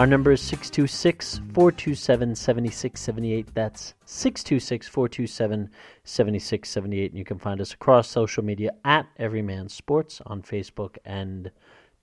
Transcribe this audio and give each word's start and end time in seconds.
Our 0.00 0.06
number 0.06 0.32
is 0.32 0.40
626 0.40 1.42
427 1.52 2.34
7678. 2.34 3.54
That's 3.54 3.92
626 4.06 4.88
427 4.88 5.70
7678. 6.04 7.10
And 7.10 7.18
you 7.18 7.24
can 7.26 7.38
find 7.38 7.60
us 7.60 7.74
across 7.74 8.08
social 8.08 8.42
media 8.42 8.70
at 8.86 9.04
Everyman 9.18 9.68
Sports 9.68 10.22
on 10.24 10.40
Facebook 10.40 10.96
and 11.04 11.50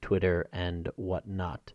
Twitter 0.03 0.47
and 0.53 0.87
whatnot. 0.97 1.73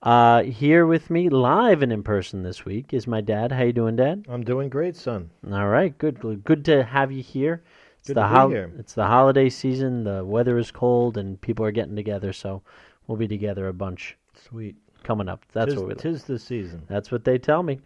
Uh, 0.00 0.44
here 0.44 0.86
with 0.86 1.10
me 1.10 1.28
live 1.28 1.82
and 1.82 1.92
in 1.92 2.04
person 2.04 2.44
this 2.44 2.64
week 2.64 2.94
is 2.94 3.08
my 3.08 3.20
dad. 3.20 3.50
How 3.50 3.64
you 3.64 3.72
doing, 3.72 3.96
Dad? 3.96 4.26
I'm 4.28 4.44
doing 4.44 4.68
great, 4.68 4.94
son. 4.94 5.28
All 5.50 5.66
right, 5.66 5.98
good. 5.98 6.44
Good 6.44 6.64
to 6.66 6.84
have 6.84 7.10
you 7.10 7.24
here. 7.24 7.64
It's 7.98 8.06
Good 8.06 8.18
the 8.18 8.28
to 8.28 8.46
be 8.46 8.54
here. 8.54 8.72
It's 8.78 8.94
the 8.94 9.06
holiday 9.06 9.48
season. 9.48 10.04
The 10.04 10.24
weather 10.24 10.56
is 10.56 10.70
cold, 10.70 11.18
and 11.18 11.40
people 11.40 11.66
are 11.66 11.72
getting 11.72 11.96
together. 11.96 12.32
So 12.32 12.62
we'll 13.08 13.18
be 13.18 13.26
together 13.26 13.66
a 13.66 13.74
bunch 13.74 14.16
Sweet. 14.36 14.76
Coming 15.04 15.28
up. 15.28 15.44
That's 15.52 15.72
tis, 15.72 15.80
what 15.80 15.88
we. 15.88 15.94
tis 15.94 16.24
the 16.24 16.38
season. 16.38 16.82
That's 16.88 17.10
what 17.10 17.24
they 17.24 17.38
tell 17.38 17.62
me. 17.62 17.80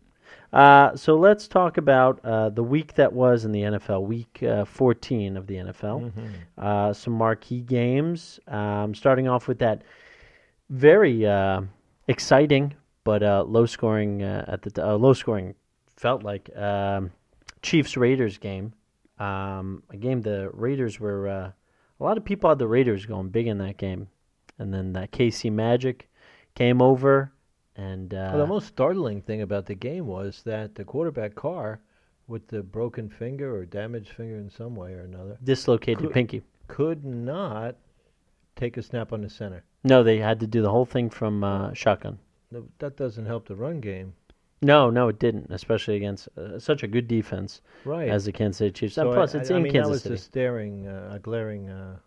Uh, 0.53 0.97
so 0.97 1.17
let's 1.17 1.47
talk 1.49 1.77
about 1.77 2.25
uh, 2.25 2.49
the 2.51 2.63
week 2.63 2.95
that 2.95 3.13
was 3.13 3.45
in 3.45 3.53
the 3.53 3.63
NFL, 3.63 4.03
week 4.03 4.43
uh, 4.43 4.65
14 4.65 5.37
of 5.37 5.47
the 5.47 5.57
NFL. 5.57 6.11
Mm-hmm. 6.11 6.27
Uh, 6.57 6.93
some 6.93 7.13
marquee 7.13 7.61
games. 7.61 8.41
Um, 8.47 8.95
starting 8.95 9.29
off 9.29 9.49
with 9.49 9.59
that 9.59 9.83
very 10.71 11.27
uh, 11.27 11.63
exciting 12.09 12.75
but 13.09 13.23
uh, 13.23 13.43
low 13.43 13.65
scoring 13.65 14.23
uh, 14.23 14.45
at 14.49 14.61
the 14.61 14.71
t- 14.71 14.83
uh, 14.83 14.93
low 14.93 15.15
scoring 15.15 15.55
felt 15.97 16.23
like 16.25 16.55
um, 16.55 17.11
Chiefs 17.63 17.97
Raiders 17.97 18.37
game. 18.37 18.75
Um, 19.19 19.83
a 19.89 19.97
game 19.97 20.21
the 20.21 20.51
Raiders 20.53 21.01
were 21.01 21.27
uh, 21.27 21.51
a 21.99 22.05
lot 22.05 22.19
of 22.19 22.25
people 22.27 22.51
had 22.51 22.59
the 22.59 22.69
Raiders 22.69 23.07
going 23.07 23.31
big 23.31 23.47
in 23.47 23.57
that 23.59 23.79
game, 23.79 24.09
and 24.59 24.75
then 24.75 24.93
that 24.93 25.11
KC 25.11 25.51
Magic 25.51 26.11
came 26.55 26.83
over 26.83 27.33
and 27.77 28.13
uh, 28.13 28.31
Well, 28.33 28.39
the 28.39 28.47
most 28.47 28.67
startling 28.69 29.23
thing 29.23 29.43
about 29.43 29.67
the 29.67 29.75
game 29.75 30.07
was 30.07 30.43
that 30.45 30.75
the 30.75 30.85
quarterback 30.85 31.35
Carr, 31.35 31.81
with 32.27 32.47
the 32.49 32.63
broken 32.63 33.09
finger 33.09 33.55
or 33.57 33.65
damaged 33.65 34.11
finger 34.11 34.37
in 34.37 34.51
some 34.51 34.75
way 34.75 34.93
or 34.95 35.01
another, 35.01 35.39
dislocated 35.45 35.99
Could- 36.05 36.13
pinky. 36.13 36.43
could 36.67 37.05
not 37.05 37.77
take 38.57 38.77
a 38.77 38.83
snap 38.83 39.13
on 39.13 39.21
the 39.23 39.31
center. 39.31 39.63
No, 39.85 40.03
they 40.03 40.19
had 40.19 40.41
to 40.41 40.47
do 40.47 40.61
the 40.61 40.71
whole 40.71 40.85
thing 40.85 41.09
from 41.11 41.45
uh, 41.45 41.73
shotgun. 41.73 42.19
No, 42.51 42.65
That 42.81 42.97
doesn't 42.97 43.27
help 43.27 43.47
the 43.47 43.55
run 43.55 43.81
game. 43.81 44.15
No, 44.61 44.91
no, 44.91 45.07
it 45.07 45.21
didn't, 45.21 45.47
especially 45.53 45.95
against 45.95 46.29
uh, 46.37 46.59
such 46.59 46.83
a 46.83 46.89
good 46.89 47.07
defense 47.07 47.61
Right. 47.85 48.09
as 48.09 48.25
the 48.25 48.33
Kansas 48.33 48.59
City 48.59 48.73
Chiefs. 48.73 48.95
So 48.97 49.03
and 49.07 49.15
plus, 49.15 49.37
I, 49.37 49.39
it's 49.39 49.51
I 49.53 49.57
in 49.57 49.63
mean, 49.63 49.73
Kansas 49.73 49.89
that 49.89 49.93
was 49.93 50.03
City. 50.03 50.15
a 50.17 50.19
staring, 50.19 50.89
uh, 50.89 51.13
a 51.15 51.19
glaring. 51.21 51.69
Uh, 51.71 51.99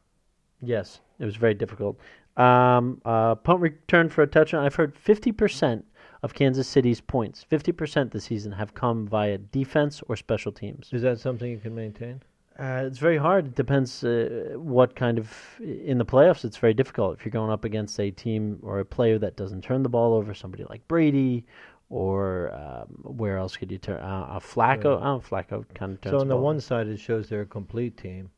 Yes, 0.63 0.99
it 1.17 1.25
was 1.25 1.37
very 1.37 1.55
difficult. 1.55 1.97
Um, 2.41 3.01
uh, 3.05 3.35
punt 3.35 3.61
return 3.61 4.09
for 4.09 4.23
a 4.23 4.27
touchdown. 4.27 4.65
I've 4.65 4.75
heard 4.75 4.95
50% 4.95 5.83
of 6.23 6.33
Kansas 6.33 6.67
City's 6.67 7.01
points, 7.01 7.45
50% 7.49 8.11
this 8.11 8.25
season, 8.25 8.51
have 8.53 8.73
come 8.73 9.07
via 9.07 9.37
defense 9.37 10.01
or 10.07 10.15
special 10.15 10.51
teams. 10.51 10.89
is 10.91 11.01
that 11.01 11.19
something 11.19 11.51
you 11.51 11.57
can 11.57 11.75
maintain? 11.75 12.21
Uh, 12.59 12.83
it's 12.85 12.99
very 12.99 13.17
hard. 13.17 13.47
It 13.47 13.55
depends 13.55 14.03
uh, 14.03 14.53
what 14.55 14.95
kind 14.95 15.17
of 15.17 15.35
in 15.59 15.97
the 15.97 16.05
playoffs. 16.05 16.45
It's 16.45 16.57
very 16.57 16.73
difficult 16.73 17.17
if 17.17 17.25
you're 17.25 17.31
going 17.31 17.49
up 17.49 17.63
against 17.65 17.99
a 17.99 18.11
team 18.11 18.59
or 18.61 18.79
a 18.79 18.85
player 18.85 19.17
that 19.19 19.35
doesn't 19.35 19.63
turn 19.63 19.83
the 19.83 19.89
ball 19.89 20.13
over. 20.13 20.33
Somebody 20.33 20.65
like 20.69 20.87
Brady, 20.87 21.45
or 21.89 22.53
um, 22.53 22.87
where 23.03 23.37
else 23.37 23.55
could 23.57 23.71
you 23.71 23.77
turn? 23.77 23.99
Uh, 23.99 24.27
uh, 24.29 24.39
Flacco. 24.39 24.99
Right. 24.99 25.07
Oh, 25.07 25.23
Flacco 25.27 25.65
kind 25.73 25.93
of 25.93 26.01
turns. 26.01 26.13
So 26.13 26.19
on 26.19 26.27
the 26.27 26.37
one 26.37 26.59
side, 26.59 26.87
it 26.87 26.99
shows 26.99 27.29
they're 27.29 27.41
a 27.41 27.45
complete 27.45 27.97
team, 27.97 28.29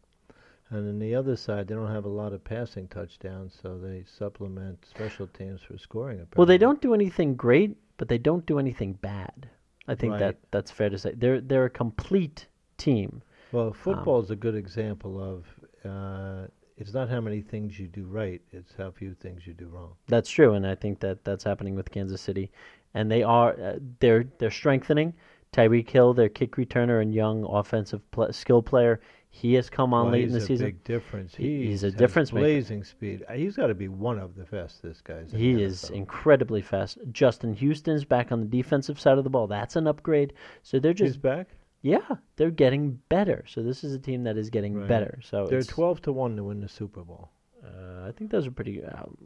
and 0.73 0.89
on 0.89 0.99
the 0.99 1.13
other 1.15 1.35
side, 1.35 1.67
they 1.67 1.75
don't 1.75 1.91
have 1.91 2.05
a 2.05 2.09
lot 2.09 2.33
of 2.33 2.43
passing 2.43 2.87
touchdowns, 2.87 3.57
so 3.61 3.77
they 3.77 4.03
supplement 4.07 4.85
special 4.85 5.27
teams 5.27 5.61
for 5.61 5.77
scoring. 5.77 6.25
well, 6.35 6.47
they 6.47 6.57
don't 6.57 6.81
do 6.81 6.93
anything 6.93 7.35
great, 7.35 7.77
but 7.97 8.07
they 8.07 8.17
don't 8.17 8.45
do 8.45 8.59
anything 8.59 8.93
bad. 8.93 9.49
I 9.87 9.95
think 9.95 10.17
that 10.19 10.37
that's 10.51 10.71
fair 10.71 10.89
to 10.89 10.97
say. 10.97 11.13
They're 11.15 11.41
they're 11.41 11.65
a 11.65 11.69
complete 11.69 12.47
team. 12.77 13.21
Well, 13.51 13.73
football 13.73 14.21
is 14.21 14.31
a 14.31 14.35
good 14.35 14.55
example 14.55 15.21
of. 15.21 15.45
Uh, 15.89 16.47
it's 16.77 16.93
not 16.93 17.09
how 17.09 17.21
many 17.21 17.41
things 17.41 17.77
you 17.77 17.87
do 17.87 18.05
right; 18.05 18.41
it's 18.51 18.73
how 18.77 18.91
few 18.91 19.13
things 19.13 19.45
you 19.45 19.53
do 19.53 19.67
wrong. 19.67 19.93
That's 20.07 20.29
true, 20.29 20.53
and 20.53 20.65
I 20.65 20.75
think 20.75 20.99
that 21.01 21.23
that's 21.23 21.43
happening 21.43 21.75
with 21.75 21.91
Kansas 21.91 22.21
City, 22.21 22.51
and 22.93 23.11
they 23.11 23.21
are 23.23 23.53
uh, 23.59 23.79
they're 23.99 24.25
they're 24.39 24.49
strengthening. 24.51 25.13
Tyreek 25.51 25.89
Hill, 25.89 26.15
their 26.15 26.29
kick 26.29 26.55
returner 26.55 27.01
and 27.01 27.13
young 27.13 27.43
offensive 27.43 28.01
pl- 28.09 28.33
skill 28.33 28.63
player, 28.63 28.99
he 29.35 29.55
has 29.55 29.67
come 29.67 29.95
on 29.95 30.03
Well, 30.05 30.13
late 30.13 30.25
in 30.27 30.31
the 30.31 30.39
season. 30.39 30.53
He's 30.53 30.61
a 30.61 30.65
big 30.65 30.83
difference. 30.83 31.33
He- 31.35 31.65
he's 31.65 31.83
a 31.83 31.91
difference 31.91 32.31
maker. 32.31 32.43
blazing 32.45 32.83
speed. 32.83 33.25
Uh, 33.27 33.33
He's 33.33 33.55
got 33.55 33.67
to 33.67 33.73
be 33.73 33.87
one 33.87 34.19
of 34.19 34.35
the 34.35 34.45
fastest 34.45 35.03
guys. 35.03 35.31
He 35.31 35.59
is 35.61 35.89
incredibly 35.89 36.61
fast. 36.61 36.99
Justin 37.11 37.53
Houston's 37.55 38.05
back 38.05 38.31
on 38.31 38.39
the 38.41 38.45
defensive 38.45 38.99
side 38.99 39.17
of 39.17 39.23
the 39.23 39.31
ball. 39.31 39.47
That's 39.47 39.75
an 39.75 39.87
upgrade. 39.87 40.33
So 40.61 40.79
they're 40.79 40.91
He's 40.91 40.99
just 41.13 41.21
back. 41.23 41.47
yeah, 41.81 42.07
they're 42.35 42.51
getting 42.51 42.99
better. 43.09 43.43
So 43.47 43.63
this 43.63 43.83
is 43.83 43.93
a 43.95 43.99
team 43.99 44.23
that 44.25 44.37
is 44.37 44.51
getting 44.51 44.75
Right. 44.75 44.87
better. 44.87 45.19
So 45.23 45.47
They're 45.47 45.63
twelve 45.63 46.01
to 46.03 46.13
one 46.13 46.35
to 46.35 46.43
win 46.43 46.61
the 46.61 46.69
Super 46.69 47.03
Bowl. 47.03 47.31
Uh, 47.63 48.05
I 48.07 48.11
think 48.15 48.29
those 48.29 48.45
are 48.45 48.51
pretty. 48.51 48.83
Um, 48.85 49.17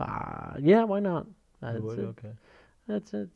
uh, 0.00 0.54
yeah, 0.58 0.82
why 0.82 0.98
not? 0.98 1.26
That's 1.62 1.80
would? 1.80 1.98
it. 2.00 2.02
okay. 2.02 2.32
That's 2.88 3.14
it. 3.14 3.28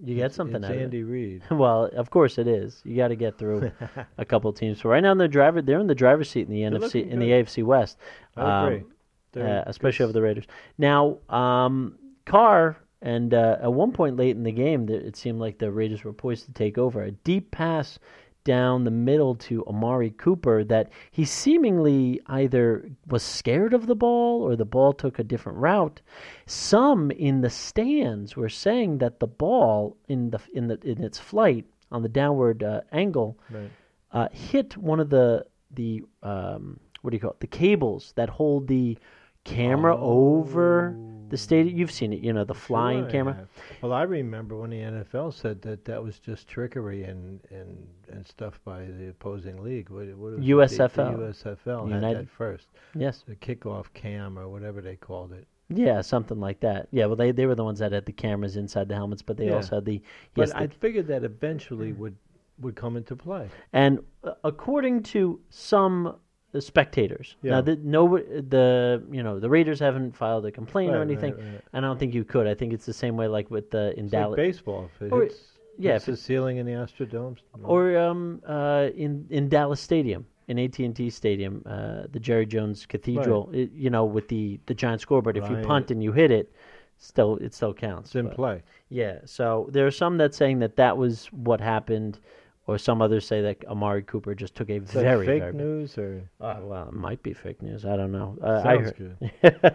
You 0.00 0.16
get 0.16 0.32
something 0.32 0.56
It's 0.56 0.64
out 0.64 0.72
of 0.72 0.78
it. 0.78 0.84
Andy 0.84 1.02
Reid. 1.02 1.42
Well, 1.50 1.84
of 1.84 2.10
course 2.10 2.38
it 2.38 2.48
is. 2.48 2.80
You 2.84 2.96
got 2.96 3.08
to 3.08 3.16
get 3.16 3.38
through 3.38 3.70
a 4.18 4.24
couple 4.24 4.52
teams. 4.52 4.80
So 4.80 4.88
right 4.88 5.02
now, 5.02 5.12
in 5.12 5.18
the 5.18 5.28
driver, 5.28 5.60
they're 5.62 5.78
in 5.80 5.86
the 5.86 5.94
driver's 5.94 6.30
seat 6.30 6.48
in 6.48 6.52
the 6.52 6.62
NFC, 6.62 6.80
looking 6.80 7.10
in 7.10 7.18
the. 7.18 7.30
AFC 7.30 7.62
West, 7.62 7.98
I 8.36 8.64
agree. 8.64 8.78
Um, 8.78 8.92
They're 9.32 9.58
uh, 9.60 9.64
especially 9.66 10.04
over 10.04 10.12
the 10.12 10.22
Raiders. 10.22 10.46
Now, 10.78 11.18
um, 11.28 11.98
Carr, 12.24 12.76
and 13.02 13.34
uh, 13.34 13.58
at 13.62 13.72
one 13.72 13.92
point 13.92 14.16
late 14.16 14.36
in 14.36 14.44
the 14.44 14.52
game, 14.52 14.88
it 14.88 15.16
seemed 15.16 15.40
like 15.40 15.58
the 15.58 15.70
Raiders 15.70 16.04
were 16.04 16.12
poised 16.12 16.46
to 16.46 16.52
take 16.52 16.78
over. 16.78 17.02
A 17.02 17.10
deep 17.10 17.50
pass 17.50 17.98
down 18.44 18.84
the 18.84 18.90
middle 18.90 19.34
to 19.36 19.64
Amari 19.66 20.10
Cooper 20.10 20.64
that 20.64 20.90
he 21.10 21.24
seemingly 21.24 22.20
either 22.26 22.90
was 23.06 23.22
scared 23.22 23.72
of 23.74 23.86
the 23.86 23.94
ball 23.94 24.42
or 24.42 24.56
the 24.56 24.64
ball 24.64 24.92
took 24.92 25.18
a 25.18 25.24
different 25.24 25.58
route. 25.58 26.00
Some 26.46 27.10
in 27.10 27.40
the 27.40 27.50
stands 27.50 28.36
were 28.36 28.48
saying 28.48 28.98
that 28.98 29.20
the 29.20 29.26
ball 29.26 29.96
in 30.08 30.30
the 30.30 30.40
in 30.54 30.66
the 30.68 30.78
in 30.82 31.02
its 31.02 31.18
flight 31.18 31.66
on 31.90 32.02
the 32.02 32.08
downward 32.08 32.62
uh, 32.62 32.80
angle 32.92 33.38
Right. 33.50 33.70
uh, 34.12 34.28
hit 34.32 34.76
one 34.76 35.00
of 35.00 35.10
the 35.10 35.46
the 35.70 36.02
um, 36.22 36.78
what 37.02 37.10
do 37.10 37.16
you 37.16 37.20
call 37.20 37.30
it? 37.32 37.40
The 37.40 37.46
cables 37.46 38.12
that 38.16 38.28
hold 38.28 38.68
the 38.68 38.98
camera 39.44 39.96
over 39.98 40.96
the 41.28 41.36
stadium. 41.36 41.76
You've 41.76 41.90
seen 41.90 42.12
it, 42.12 42.20
you 42.20 42.32
know, 42.32 42.44
the 42.44 42.54
flying 42.54 43.04
Sure 43.04 43.10
camera. 43.10 43.34
have. 43.34 43.48
Well, 43.82 43.92
I 43.92 44.02
remember 44.02 44.56
when 44.56 44.70
the 44.70 44.76
NFL 44.78 45.32
said 45.34 45.62
that 45.62 45.84
that 45.86 46.02
was 46.02 46.18
just 46.18 46.46
trickery 46.48 47.04
and 47.04 47.40
and, 47.50 47.86
and 48.10 48.26
stuff 48.26 48.60
by 48.64 48.84
the 48.84 49.08
opposing 49.10 49.62
league. 49.62 49.88
What, 49.90 50.06
what 50.08 50.18
was 50.18 50.34
it? 50.34 50.40
The- 50.42 50.50
USFL. 50.52 51.16
The, 51.16 51.54
USFL 51.56 51.88
had 51.88 51.94
United- 51.96 52.26
that 52.26 52.30
first. 52.30 52.68
Yes, 52.94 53.24
The 53.26 53.36
kickoff 53.36 53.86
cam 53.94 54.38
or 54.38 54.48
whatever 54.48 54.80
they 54.80 54.96
called 54.96 55.32
it. 55.32 55.46
yeah, 55.70 56.00
something 56.02 56.38
like 56.38 56.60
that. 56.60 56.88
Yeah, 56.90 57.06
well, 57.06 57.16
they 57.16 57.32
they 57.32 57.46
were 57.46 57.54
the 57.54 57.64
ones 57.64 57.78
that 57.78 57.92
had 57.92 58.04
the 58.06 58.12
cameras 58.12 58.56
inside 58.56 58.88
the 58.88 58.94
helmets, 58.94 59.22
but 59.22 59.36
they 59.38 59.46
Yeah. 59.46 59.54
also 59.56 59.76
had 59.76 59.84
the 59.86 60.02
But 60.34 60.48
yes, 60.48 60.52
I 60.54 60.66
the, 60.66 60.74
figured 60.74 61.06
that 61.08 61.24
eventually 61.24 61.92
would 61.92 62.16
would 62.60 62.76
come 62.76 62.96
into 62.98 63.16
play. 63.16 63.48
and 63.72 63.98
uh, 64.22 64.34
according 64.44 65.02
to 65.02 65.40
some 65.48 66.16
uh, 66.54 66.60
spectators, 66.60 67.36
now 67.42 67.56
Yeah. 67.56 67.60
the, 67.62 67.76
no, 67.76 68.18
the 68.18 69.02
you 69.10 69.22
know 69.22 69.38
the 69.40 69.48
Raiders 69.48 69.80
haven't 69.80 70.16
filed 70.16 70.44
a 70.46 70.50
complaint 70.52 70.90
or 70.90 70.98
Right, 70.98 71.08
right, 71.08 71.10
anything, 71.10 71.34
right. 71.34 71.60
and 71.72 71.84
I 71.84 71.88
don't 71.88 71.98
think 71.98 72.14
you 72.14 72.24
could. 72.24 72.46
I 72.46 72.54
think 72.54 72.72
it's 72.72 72.86
the 72.86 72.92
same 72.92 73.16
way 73.16 73.26
like 73.28 73.50
with 73.50 73.70
the 73.70 73.92
in 73.98 74.06
It's 74.06 74.12
like 74.14 74.22
Dallas. 74.22 74.36
baseball. 74.36 74.90
If 74.94 75.02
it 75.02 75.12
Or- 75.12 75.22
hits, 75.22 75.52
yeah, 75.78 75.92
hits 75.94 76.08
if 76.08 76.12
the 76.14 76.16
ceiling 76.20 76.56
in 76.58 76.66
the 76.66 76.72
Astrodome, 76.72 77.36
or 77.64 77.96
um, 77.98 78.42
uh, 78.46 78.88
in 78.94 79.26
in 79.30 79.48
Dallas 79.48 79.80
Stadium, 79.80 80.26
in 80.48 80.58
AT 80.58 80.78
and 80.84 80.94
T 80.94 81.08
Stadium, 81.10 81.62
uh, 81.66 82.02
the 82.12 82.20
Jerry 82.20 82.46
Jones 82.46 82.84
Cathedral. 82.86 83.48
It, 83.52 83.70
you 83.72 83.90
know, 83.90 84.04
with 84.04 84.28
the 84.28 84.60
the 84.66 84.74
giant 84.74 85.00
scoreboard, 85.00 85.36
if 85.36 85.48
you 85.48 85.56
punt 85.58 85.90
and 85.90 86.02
you 86.02 86.12
hit 86.12 86.30
it, 86.30 86.52
still 86.98 87.36
it 87.38 87.54
still 87.54 87.72
counts. 87.74 88.08
it's 88.10 88.16
in 88.16 88.26
but- 88.26 88.34
play. 88.36 88.62
Yeah. 88.90 89.20
So 89.24 89.68
there 89.72 89.86
are 89.86 89.90
some 89.90 90.18
that 90.18 90.34
saying 90.34 90.58
that 90.58 90.76
that 90.76 90.98
was 90.98 91.26
what 91.32 91.60
happened 91.62 92.18
or 92.66 92.78
some 92.78 93.02
others 93.02 93.26
say 93.26 93.40
that 93.42 93.64
Amari 93.66 94.02
Cooper 94.02 94.34
just 94.34 94.54
took 94.54 94.70
a 94.70 94.78
that 94.78 94.92
very 94.92 95.26
fake 95.26 95.42
very 95.42 95.54
news 95.54 95.98
or 95.98 96.22
Uh, 96.40 96.60
well, 96.62 96.88
it 96.88 96.94
might 96.94 97.22
be 97.22 97.32
fake 97.32 97.60
news. 97.62 97.84
I 97.84 97.96
don't 97.96 98.12
know. 98.12 98.38
Uh, 98.42 98.62
sounds 98.62 98.92
good? 98.92 99.16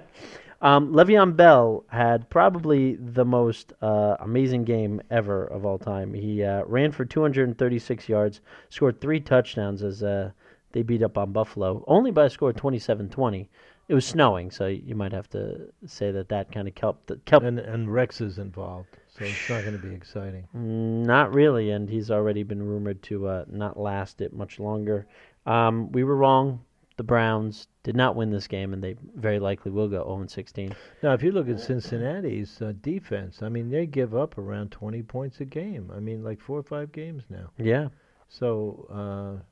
um, 0.61 0.93
Le'Veon 0.93 1.35
Bell 1.35 1.83
had 1.89 2.29
probably 2.29 2.95
the 2.95 3.25
most 3.25 3.73
uh, 3.81 4.15
amazing 4.19 4.63
game 4.63 5.01
ever 5.11 5.45
of 5.45 5.65
all 5.65 5.77
time. 5.77 6.13
He 6.13 6.43
uh, 6.43 6.63
ran 6.65 6.91
for 6.91 7.03
236 7.03 8.07
yards, 8.07 8.41
scored 8.69 9.01
three 9.01 9.19
touchdowns 9.19 9.83
as 9.83 10.01
uh, 10.01 10.31
they 10.71 10.81
beat 10.81 11.03
up 11.03 11.17
on 11.17 11.33
Buffalo, 11.33 11.83
only 11.87 12.11
by 12.11 12.25
a 12.25 12.29
score 12.29 12.51
of 12.51 12.55
27-20. 12.55 13.47
It 13.89 13.93
was 13.93 14.05
snowing, 14.05 14.51
so 14.51 14.67
you 14.67 14.95
might 14.95 15.13
have 15.13 15.29
to 15.29 15.69
say 15.85 16.11
that 16.11 16.27
that 16.29 16.51
kind 16.51 16.67
of 16.67 16.73
helped. 16.77 17.09
helped 17.29 17.45
And 17.45 17.57
and 17.57 17.91
Rex 17.91 18.19
is 18.19 18.37
involved, 18.37 18.96
so 19.17 19.25
it's 19.25 19.49
not 19.49 19.61
going 19.61 19.73
to 19.73 19.87
be 19.87 19.93
exciting. 19.93 20.47
Not 20.53 21.33
really, 21.33 21.71
and 21.71 21.89
he's 21.89 22.11
already 22.11 22.43
been 22.43 22.61
rumored 22.61 23.01
to 23.03 23.27
uh, 23.27 23.45
not 23.49 23.77
last 23.79 24.21
it 24.21 24.33
much 24.33 24.59
longer. 24.59 25.07
Um, 25.45 25.91
we 25.91 26.03
were 26.03 26.15
wrong. 26.15 26.61
The 26.97 27.03
Browns 27.03 27.67
did 27.83 27.95
not 27.95 28.15
win 28.15 28.31
this 28.31 28.47
game, 28.47 28.73
and 28.73 28.83
they 28.83 28.95
very 29.15 29.39
likely 29.39 29.71
will 29.71 29.87
go 29.87 30.03
0 30.03 30.25
16. 30.27 30.75
Now, 31.03 31.13
if 31.13 31.21
you 31.21 31.31
look 31.31 31.47
at 31.47 31.59
Cincinnati's 31.59 32.59
uh, 32.61 32.73
defense, 32.81 33.41
I 33.43 33.49
mean, 33.49 33.69
they 33.69 33.85
give 33.85 34.15
up 34.15 34.37
around 34.37 34.71
20 34.71 35.03
points 35.03 35.39
a 35.39 35.45
game. 35.45 35.91
I 35.95 35.99
mean, 35.99 36.23
like 36.23 36.41
four 36.41 36.57
or 36.57 36.63
five 36.63 36.91
games 36.91 37.23
now. 37.29 37.51
Yeah, 37.57 37.89
So, 38.29 38.87
uh, 38.91 39.43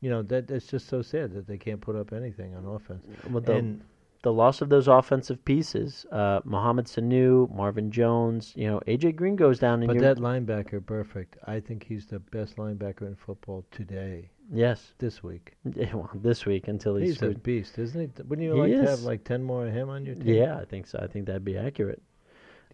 you 0.00 0.10
know, 0.10 0.22
that 0.22 0.46
that's 0.48 0.66
just 0.66 0.88
so 0.88 1.02
sad 1.02 1.32
that 1.34 1.46
they 1.46 1.58
can't 1.58 1.80
put 1.80 1.96
up 1.96 2.12
anything 2.12 2.54
on 2.54 2.64
offense. 2.66 3.06
the 3.24 3.52
and 3.52 3.82
the 4.26 4.32
loss 4.32 4.60
of 4.60 4.68
those 4.68 4.88
offensive 4.88 5.38
pieces, 5.44 6.04
uh, 6.10 6.40
Mohamed 6.44 6.86
Sanu, 6.86 7.48
Marvin 7.54 7.92
Jones, 7.92 8.52
you 8.56 8.66
know, 8.66 8.80
AJ 8.88 9.14
Green 9.14 9.36
goes 9.36 9.60
down, 9.60 9.84
and 9.84 9.86
but 9.86 10.00
that 10.00 10.16
linebacker, 10.18 10.84
perfect. 10.84 11.36
I 11.46 11.60
think 11.60 11.84
he's 11.86 12.06
the 12.06 12.18
best 12.18 12.56
linebacker 12.56 13.02
in 13.02 13.14
football 13.14 13.64
today, 13.70 14.28
yes, 14.52 14.94
this 14.98 15.22
week. 15.22 15.52
Yeah, 15.76 15.94
well, 15.94 16.10
this 16.14 16.44
week 16.44 16.66
until 16.66 16.96
he's, 16.96 17.20
He's 17.20 17.22
a 17.22 17.28
beast, 17.34 17.78
isn't 17.78 18.00
he? 18.00 18.22
Wouldn't 18.24 18.44
you 18.44 18.54
He 18.54 18.60
like 18.62 18.72
to 18.84 18.90
have 18.90 19.00
like 19.02 19.22
10 19.22 19.44
more 19.44 19.64
of 19.68 19.72
him 19.72 19.90
on 19.90 20.04
your 20.04 20.16
team? 20.16 20.34
Yeah, 20.34 20.58
I 20.58 20.64
think 20.64 20.88
so. 20.88 20.98
I 21.00 21.06
think 21.06 21.26
that'd 21.26 21.44
be 21.44 21.56
accurate. 21.56 22.02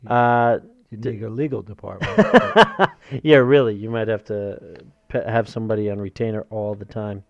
You- 0.03 0.09
Uh, 0.09 0.61
You 0.91 0.97
D- 0.99 1.11
need 1.11 1.23
a 1.23 1.29
legal 1.31 1.61
department. 1.61 2.17
yeah, 3.23 3.37
really. 3.55 3.75
You 3.75 3.91
might 3.91 4.09
have 4.09 4.25
to 4.33 4.77
have 5.37 5.51
somebody 5.51 5.91
on 5.91 5.99
retainer 6.01 6.47
all 6.49 6.75
the 6.75 6.87
time. 6.87 7.25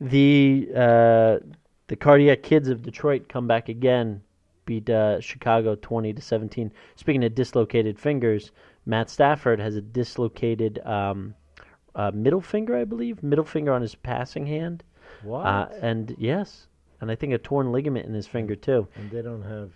The 0.00 0.68
uh, 0.74 1.38
the 1.90 1.96
cardiac 1.96 2.44
kids 2.44 2.68
of 2.68 2.82
Detroit 2.82 3.28
come 3.28 3.48
back 3.48 3.68
again, 3.68 4.22
beat 4.64 4.88
uh, 4.88 5.20
Chicago 5.20 5.74
twenty 5.74 6.12
to 6.12 6.22
seventeen. 6.22 6.70
Speaking 6.94 7.24
of 7.24 7.34
dislocated 7.34 7.98
fingers, 7.98 8.52
Matt 8.86 9.10
Stafford 9.10 9.58
has 9.58 9.74
a 9.74 9.80
dislocated 9.80 10.78
um, 10.86 11.34
uh, 11.96 12.12
middle 12.14 12.40
finger, 12.40 12.76
I 12.76 12.84
believe, 12.84 13.24
middle 13.24 13.44
finger 13.44 13.72
on 13.72 13.82
his 13.82 13.96
passing 13.96 14.46
hand, 14.46 14.84
what? 15.24 15.44
uh, 15.44 15.68
and 15.82 16.14
yes, 16.16 16.68
and 17.00 17.10
I 17.10 17.16
think 17.16 17.32
a 17.32 17.38
torn 17.38 17.72
ligament 17.72 18.06
in 18.06 18.14
his 18.14 18.28
finger 18.28 18.54
too. 18.54 18.86
and 18.94 19.10
they 19.10 19.20
don't 19.20 19.42
have 19.42 19.72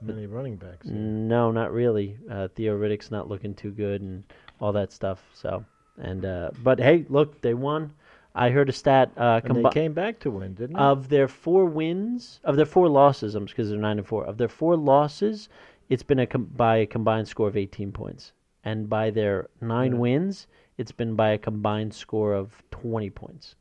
many 0.00 0.26
running 0.26 0.56
backs. 0.56 0.84
No, 0.88 1.52
not 1.52 1.72
really. 1.72 2.18
Uh, 2.28 2.48
Theo 2.48 2.76
Riddick's 2.76 3.12
not 3.12 3.28
looking 3.28 3.54
too 3.54 3.70
good, 3.70 4.00
and 4.00 4.24
all 4.60 4.72
that 4.72 4.92
stuff. 4.92 5.22
So, 5.32 5.64
and 5.96 6.24
uh, 6.24 6.50
but 6.60 6.80
hey, 6.80 7.06
look, 7.08 7.40
they 7.40 7.54
won. 7.54 7.92
I 8.34 8.50
heard 8.50 8.68
a 8.68 8.72
stat 8.72 9.12
uh, 9.16 9.40
And 9.44 9.56
they 9.56 9.68
came 9.70 9.92
back 9.92 10.18
to 10.20 10.30
win, 10.30 10.54
didn't 10.54 10.76
they? 10.76 10.82
of 10.82 11.08
their 11.08 11.28
four 11.28 11.66
wins, 11.66 12.40
of 12.44 12.56
their 12.56 12.66
four 12.66 12.88
losses. 12.88 13.34
I'm 13.34 13.44
because 13.44 13.68
they're 13.68 13.78
nine 13.78 13.98
and 13.98 14.06
four. 14.06 14.24
Of 14.24 14.38
their 14.38 14.48
four 14.48 14.76
losses, 14.76 15.48
it's 15.88 16.02
been 16.02 16.18
a 16.18 16.26
com- 16.26 16.50
by 16.56 16.76
a 16.78 16.86
combined 16.86 17.28
score 17.28 17.48
of 17.48 17.56
18 17.56 17.92
points, 17.92 18.32
and 18.64 18.88
by 18.88 19.10
their 19.10 19.48
nine 19.60 19.92
Yeah. 19.92 19.98
wins, 19.98 20.46
it's 20.78 20.92
been 20.92 21.14
by 21.14 21.30
a 21.30 21.38
combined 21.38 21.92
score 21.92 22.32
of 22.32 22.62
20 22.70 23.10
points. 23.10 23.54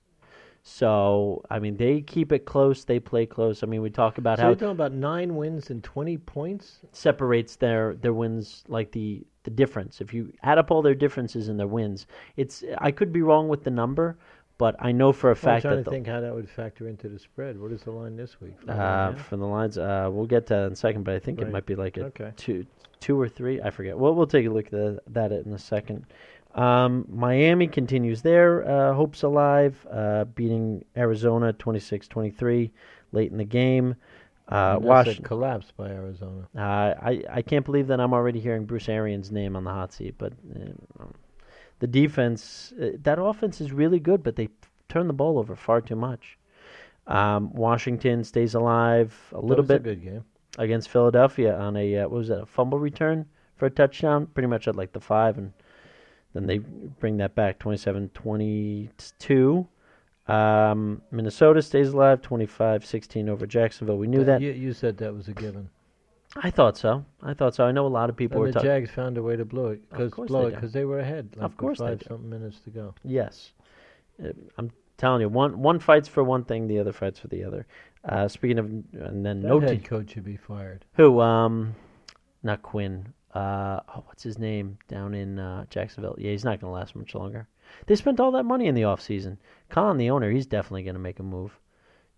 So, 0.63 1.41
I 1.49 1.57
mean, 1.59 1.75
they 1.77 2.01
keep 2.01 2.31
it 2.31 2.45
close. 2.45 2.83
They 2.85 2.99
play 2.99 3.25
close. 3.25 3.63
I 3.63 3.65
mean, 3.65 3.81
we 3.81 3.89
talk 3.89 4.19
about 4.19 4.37
so 4.37 4.43
how 4.43 4.49
you're 4.49 4.55
talking 4.55 4.71
about 4.71 4.93
nine 4.93 5.35
wins 5.35 5.71
and 5.71 5.83
20 5.83 6.17
points? 6.17 6.79
separates 6.91 7.55
their 7.55 7.95
their 7.95 8.13
wins 8.13 8.63
like 8.67 8.91
the 8.91 9.25
the 9.43 9.49
difference. 9.49 10.01
If 10.01 10.13
you 10.13 10.31
add 10.43 10.59
up 10.59 10.69
all 10.69 10.83
their 10.83 10.93
differences 10.93 11.49
in 11.49 11.57
their 11.57 11.67
wins, 11.67 12.05
it's 12.37 12.63
I 12.77 12.91
could 12.91 13.11
be 13.11 13.23
wrong 13.23 13.47
with 13.47 13.63
the 13.63 13.71
number, 13.71 14.17
but 14.61 14.75
I 14.79 14.91
know 14.91 15.11
for 15.11 15.29
a 15.29 15.31
I'm 15.31 15.35
fact 15.37 15.61
trying 15.63 15.77
that 15.77 15.83
to 15.85 15.89
the, 15.89 15.91
think 15.95 16.05
how 16.05 16.21
that 16.21 16.33
would 16.35 16.47
factor 16.47 16.87
into 16.87 17.09
the 17.09 17.17
spread. 17.17 17.59
What 17.59 17.71
is 17.71 17.81
the 17.81 17.89
line 17.91 18.15
this 18.15 18.39
week? 18.39 18.53
Four 18.63 18.75
uh, 18.75 19.13
from 19.15 19.39
the 19.39 19.47
lines, 19.47 19.77
uh, 19.79 20.07
we'll 20.11 20.27
get 20.27 20.45
to 20.47 20.53
that 20.53 20.65
in 20.67 20.73
a 20.73 20.75
second, 20.75 21.03
but 21.03 21.15
I 21.15 21.19
think 21.19 21.41
it 21.41 21.49
might 21.51 21.65
be 21.65 21.73
like 21.75 21.97
a 21.97 22.05
Okay. 22.05 22.31
two 22.37 22.65
two 22.99 23.19
or 23.19 23.27
three. 23.27 23.59
I 23.59 23.71
forget. 23.71 23.97
Well, 23.97 24.13
we'll 24.13 24.27
take 24.27 24.45
a 24.45 24.49
look 24.49 24.65
at 24.67 24.71
the, 24.71 25.01
that 25.07 25.31
in 25.31 25.51
a 25.53 25.57
second. 25.57 26.05
Um, 26.53 27.05
Miami 27.09 27.65
continues 27.67 28.21
their 28.21 28.67
uh, 28.69 28.93
hopes 28.93 29.23
alive, 29.23 29.73
uh, 29.89 30.25
beating 30.25 30.83
Arizona 30.95 31.53
26-23 31.53 32.69
late 33.13 33.31
in 33.31 33.37
the 33.37 33.45
game. 33.45 33.95
Uh, 34.51 34.75
And 34.75 34.83
that's 34.83 34.83
a 34.83 34.87
Washington. 34.87 35.23
collapse 35.23 35.71
by 35.75 35.87
Arizona. 35.89 36.47
Uh, 36.55 36.61
I 36.61 37.23
I 37.39 37.41
can't 37.41 37.65
believe 37.65 37.87
that 37.87 37.99
I'm 38.01 38.13
already 38.13 38.39
hearing 38.41 38.65
Bruce 38.65 38.89
Arians' 38.89 39.31
name 39.31 39.55
on 39.55 39.63
the 39.63 39.71
hot 39.71 39.93
seat. 39.93 40.15
But 40.17 40.33
uh, 40.53 41.05
the 41.81 41.87
defense, 41.87 42.71
uh, 42.79 42.91
that 43.01 43.19
offense 43.19 43.59
is 43.59 43.71
really 43.71 43.99
good, 43.99 44.21
but 44.23 44.35
they 44.35 44.49
turn 44.87 45.07
the 45.07 45.13
ball 45.13 45.39
over 45.39 45.55
far 45.55 45.81
too 45.81 45.95
much. 45.95 46.37
Um, 47.07 47.51
Washington 47.53 48.23
stays 48.23 48.53
alive 48.53 49.17
a 49.33 49.41
little 49.41 49.65
bit 49.65 49.77
a 49.77 49.79
good 49.79 50.03
game. 50.03 50.23
against 50.59 50.89
Philadelphia 50.89 51.57
on 51.57 51.75
a 51.75 51.97
uh, 51.97 52.03
what 52.03 52.11
was 52.11 52.27
that 52.27 52.43
a 52.43 52.45
fumble 52.45 52.77
return 52.77 53.25
for 53.57 53.65
a 53.65 53.71
touchdown, 53.71 54.27
pretty 54.27 54.47
much 54.47 54.67
at 54.67 54.75
like 54.75 54.93
the 54.93 54.99
five, 54.99 55.39
and 55.39 55.53
then 56.33 56.45
they 56.45 56.59
bring 56.59 57.17
that 57.17 57.33
back 57.33 57.57
27-22. 57.59 59.67
Um, 60.27 61.01
Minnesota 61.09 61.63
stays 61.63 61.89
alive 61.89 62.21
25-16 62.21 63.27
over 63.27 63.47
Jacksonville. 63.47 63.97
We 63.97 64.07
knew 64.07 64.23
that. 64.23 64.39
You, 64.39 64.51
you 64.51 64.73
said 64.73 64.97
that 64.97 65.13
was 65.13 65.27
a 65.27 65.33
given. 65.33 65.69
I 66.35 66.49
thought 66.49 66.77
so. 66.77 67.05
I 67.21 67.33
thought 67.33 67.55
so. 67.55 67.65
I 67.65 67.71
know 67.71 67.85
a 67.85 67.89
lot 67.89 68.09
of 68.09 68.15
people 68.15 68.37
And 68.43 68.47
were 68.47 68.51
the. 68.59 68.61
Jags 68.65 68.89
found 68.91 69.17
a 69.17 69.23
way 69.23 69.35
to 69.35 69.43
blow 69.45 69.67
it 69.69 69.89
because 69.89 70.11
blow 70.13 70.43
they 70.43 70.47
it 70.49 70.55
because 70.55 70.71
they 70.71 70.85
were 70.85 70.99
ahead. 70.99 71.29
Like 71.35 71.45
Of 71.45 71.57
course 71.57 71.79
five 71.79 72.01
something 72.07 72.29
minutes 72.29 72.59
to 72.61 72.69
go. 72.69 72.95
Yes, 73.03 73.51
Uh, 74.23 74.29
I'm 74.57 74.71
telling 74.97 75.21
you, 75.21 75.29
one 75.29 75.59
one 75.61 75.79
fights 75.79 76.07
for 76.07 76.23
one 76.23 76.43
thing, 76.45 76.67
the 76.67 76.79
other 76.79 76.93
fights 76.93 77.19
for 77.19 77.27
the 77.27 77.43
other. 77.43 77.65
Uh, 78.07 78.27
speaking 78.27 78.59
of, 78.59 78.65
and 78.65 79.25
then 79.25 79.41
That 79.41 79.47
no 79.47 79.59
head 79.59 79.81
te- 79.81 79.87
coach 79.87 80.11
should 80.13 80.23
be 80.23 80.37
fired. 80.37 80.85
who 80.93 81.19
um, 81.19 81.75
not 82.43 82.61
Quinn. 82.61 83.13
Uh, 83.33 83.79
oh, 83.95 84.03
what's 84.07 84.23
his 84.23 84.37
name 84.39 84.77
down 84.87 85.13
in 85.13 85.39
uh, 85.39 85.65
Jacksonville? 85.69 86.15
Yeah, 86.17 86.31
he's 86.31 86.43
not 86.43 86.59
going 86.59 86.69
to 86.71 86.75
last 86.75 86.95
much 86.95 87.13
longer. 87.15 87.47
They 87.87 87.95
spent 87.95 88.19
all 88.19 88.31
that 88.31 88.43
money 88.43 88.67
in 88.67 88.75
the 88.75 88.83
off 88.83 88.99
season. 89.01 89.37
Khan, 89.69 89.97
the 89.97 90.09
owner, 90.09 90.29
he's 90.31 90.45
definitely 90.47 90.83
going 90.83 90.95
to 90.95 90.99
make 91.01 91.19
a 91.19 91.23
move. 91.23 91.57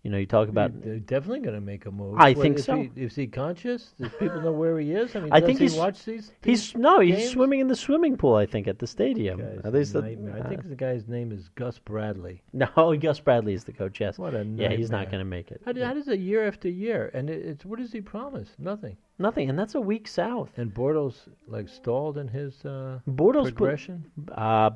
You 0.04 0.10
know, 0.10 0.18
you 0.18 0.26
talk 0.26 0.50
about. 0.50 0.82
They're 0.82 0.98
definitely 0.98 1.40
going 1.40 1.54
to 1.54 1.62
make 1.62 1.86
a 1.86 1.90
move. 1.90 2.16
I 2.18 2.32
What, 2.32 2.42
think 2.42 2.58
is 2.58 2.66
so. 2.66 2.76
He, 2.76 2.90
is 2.94 3.16
he 3.16 3.26
conscious? 3.26 3.94
Does 3.98 4.12
people 4.20 4.42
know 4.42 4.52
where 4.52 4.78
he 4.78 4.92
is? 4.92 5.16
I 5.16 5.20
mean, 5.20 5.32
I 5.32 5.40
does 5.40 5.46
think 5.46 5.58
he 5.60 5.64
he's- 5.64 5.78
watch 5.78 6.04
these? 6.04 6.30
He's 6.42 6.72
these 6.72 6.76
no, 6.76 7.00
he's 7.00 7.30
swimming 7.30 7.60
in 7.60 7.68
the 7.68 7.74
swimming 7.74 8.18
pool. 8.18 8.34
I 8.34 8.44
think 8.44 8.68
at 8.68 8.78
the 8.78 8.86
stadium. 8.86 9.40
At 9.64 9.72
least, 9.72 9.94
the- 9.94 10.02
nightmare. 10.02 10.36
I 10.36 10.40
uh, 10.40 10.48
think 10.50 10.68
the 10.68 10.74
guy's 10.76 11.08
name 11.08 11.32
is 11.32 11.48
Gus 11.54 11.78
Bradley. 11.78 12.42
no, 12.52 12.68
Gus 13.00 13.18
Bradley 13.18 13.54
is 13.54 13.64
the 13.64 13.72
coach. 13.72 13.98
Yes, 13.98 14.18
What 14.18 14.34
a 14.34 14.44
nightmare. 14.44 14.70
yeah, 14.72 14.76
he's 14.76 14.90
not 14.90 15.06
going 15.10 15.20
to 15.20 15.24
make 15.24 15.50
it. 15.50 15.62
How, 15.64 15.72
do- 15.72 15.82
how 15.82 15.94
does 15.94 16.06
it 16.08 16.20
year 16.20 16.46
after 16.46 16.68
year? 16.68 17.10
And 17.14 17.30
it, 17.30 17.42
it's 17.44 17.64
what 17.64 17.78
does 17.78 17.90
he 17.90 18.02
promise? 18.02 18.50
Nothing. 18.58 18.98
Nothing, 19.18 19.48
and 19.48 19.58
that's 19.58 19.74
a 19.74 19.80
weak 19.80 20.06
South. 20.06 20.50
And 20.58 20.74
Bortles 20.74 21.14
like 21.46 21.66
stalled 21.68 22.18
in 22.18 22.28
his 22.28 22.62
uh, 22.66 22.98
Bortles 23.08 23.44
put 23.44 23.54
progression. 23.56 24.04
Uh, 24.36 24.70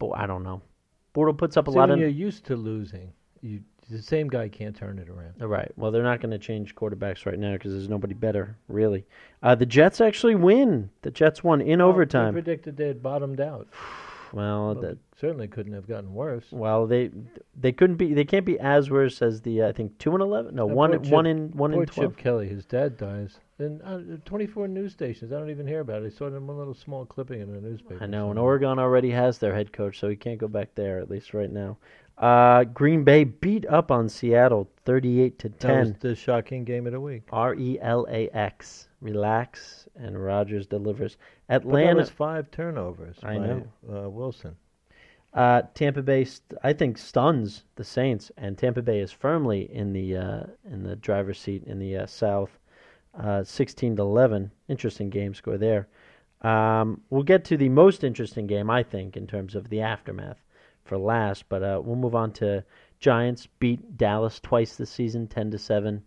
but 0.00 0.10
I 0.16 0.26
don't 0.26 0.42
know. 0.42 0.62
Bortle 1.14 1.36
puts 1.38 1.56
up 1.56 1.68
a 1.68 1.70
lot 1.70 1.90
when 1.90 1.92
of. 1.92 1.98
you're 2.00 2.08
used 2.08 2.44
to 2.46 2.56
losing, 2.56 3.12
you 3.40 3.60
the 3.90 4.00
same 4.02 4.28
guy 4.28 4.48
can't 4.48 4.74
turn 4.76 4.98
it 4.98 5.08
around. 5.08 5.34
All 5.40 5.48
right. 5.48 5.70
Well, 5.76 5.90
they're 5.90 6.02
not 6.02 6.20
going 6.20 6.30
to 6.30 6.38
change 6.38 6.74
quarterbacks 6.74 7.26
right 7.26 7.38
now 7.38 7.52
because 7.54 7.72
there's 7.72 7.88
nobody 7.88 8.14
better, 8.14 8.56
really. 8.68 9.04
Uh, 9.42 9.54
the 9.54 9.66
Jets 9.66 10.00
actually 10.00 10.34
win. 10.34 10.90
The 11.02 11.10
Jets 11.10 11.42
won 11.44 11.60
in 11.60 11.78
Well, 11.78 11.88
we 11.88 11.92
overtime. 11.92 12.32
predicted 12.32 12.76
they 12.76 12.86
had 12.88 13.02
bottomed 13.02 13.40
out. 13.40 13.68
Well, 14.34 14.64
Well, 14.72 14.74
the, 14.76 14.88
it 14.92 14.98
certainly 15.20 15.46
couldn't 15.46 15.74
have 15.74 15.86
gotten 15.86 16.14
worse. 16.14 16.46
well, 16.52 16.86
they 16.86 17.10
they 17.60 17.70
couldn't 17.70 17.96
be. 17.96 18.14
They 18.14 18.24
can't 18.24 18.46
be 18.46 18.58
as 18.58 18.88
worse 18.88 19.20
as 19.20 19.42
the 19.42 19.60
uh, 19.60 19.68
I 19.68 19.72
think 19.72 19.98
two 19.98 20.12
and 20.14 20.22
eleven. 20.22 20.54
No, 20.54 20.64
one 20.64 20.92
Chip- 20.92 21.12
one 21.12 21.26
in 21.26 21.50
one 21.50 21.74
in 21.74 21.84
twelve. 21.84 22.12
Chip 22.12 22.16
Kelly, 22.16 22.48
his 22.48 22.64
dad 22.64 22.96
dies. 22.96 23.40
And 23.58 23.82
uh, 23.84 24.16
24 24.24 24.68
news 24.68 24.92
stations, 24.94 25.32
I 25.34 25.38
don't 25.38 25.50
even 25.50 25.66
hear 25.66 25.80
about 25.80 26.02
it. 26.02 26.06
I 26.06 26.16
saw 26.16 26.24
it 26.28 26.34
in 26.34 26.46
one 26.46 26.56
little 26.56 26.72
small 26.74 27.04
clipping 27.04 27.42
in 27.42 27.54
a 27.54 27.60
newspaper. 27.60 28.02
I 28.02 28.06
know, 28.06 28.30
and. 28.30 28.38
Oregon 28.38 28.78
already 28.78 29.10
has 29.10 29.36
their 29.36 29.54
head 29.54 29.70
coach, 29.70 30.00
so 30.00 30.08
he 30.08 30.16
can't 30.16 30.38
go 30.38 30.48
back 30.48 30.70
there 30.74 30.98
at 30.98 31.10
least 31.10 31.34
right 31.34 31.52
now. 31.52 31.76
Uh, 32.22 32.62
Green 32.64 33.02
Bay 33.04 33.24
beat 33.24 33.66
up 33.66 33.90
on 33.90 34.08
Seattle, 34.08 34.70
thirty-eight 34.84 35.38
to 35.40 35.48
That 35.48 35.78
was 35.80 35.88
ten. 35.90 35.96
the 36.00 36.14
shocking 36.14 36.64
game 36.64 36.86
of 36.86 36.92
the 36.92 37.00
week. 37.00 37.24
R 37.32 37.54
E 37.54 37.78
L 37.80 38.06
A 38.08 38.28
X. 38.28 38.88
Relax, 39.00 39.88
and 39.96 40.22
Rodgers 40.22 40.64
delivers. 40.66 41.16
But 41.48 41.62
that 41.64 41.66
Atlanta, 41.66 41.96
was 41.96 42.10
five 42.10 42.50
turnovers 42.52 43.16
I 43.24 43.36
by 43.38 43.46
know. 43.46 43.62
Uh, 43.92 44.08
Wilson. 44.08 44.54
uh, 45.34 45.62
Tampa 45.74 46.02
Bay, 46.02 46.24
st- 46.24 46.56
I 46.62 46.72
think 46.72 46.96
stuns 46.98 47.64
the 47.74 47.82
Saints, 47.82 48.30
and 48.36 48.56
Tampa 48.56 48.80
Bay 48.82 49.00
is 49.00 49.10
firmly 49.10 49.68
in 49.74 49.92
the 49.92 50.16
uh, 50.16 50.42
in 50.70 50.84
the 50.84 50.94
driver's 50.94 51.40
seat 51.40 51.64
in 51.64 51.80
the 51.80 51.96
uh, 51.96 52.06
South. 52.06 52.56
Uh, 53.18 53.42
Sixteen 53.42 53.96
to 53.96 54.02
eleven, 54.02 54.52
interesting 54.68 55.10
game 55.10 55.34
score 55.34 55.58
there. 55.58 55.88
Um, 56.42 57.00
we'll 57.10 57.24
get 57.24 57.44
to 57.46 57.56
the 57.56 57.68
most 57.68 58.04
interesting 58.04 58.46
game, 58.46 58.70
I 58.70 58.84
think, 58.84 59.16
in 59.16 59.26
terms 59.26 59.54
of 59.56 59.68
the 59.68 59.80
aftermath. 59.80 60.41
For 60.84 60.98
last. 60.98 61.48
But 61.48 61.62
uh, 61.62 61.80
we'll 61.84 61.96
move 61.96 62.14
on 62.14 62.32
to 62.34 62.64
Giants 63.00 63.48
beat 63.58 63.96
Dallas 63.96 64.40
twice 64.40 64.76
this 64.76 64.90
season, 64.90 65.26
ten 65.26 65.50
to 65.50 65.58
seven. 65.58 66.02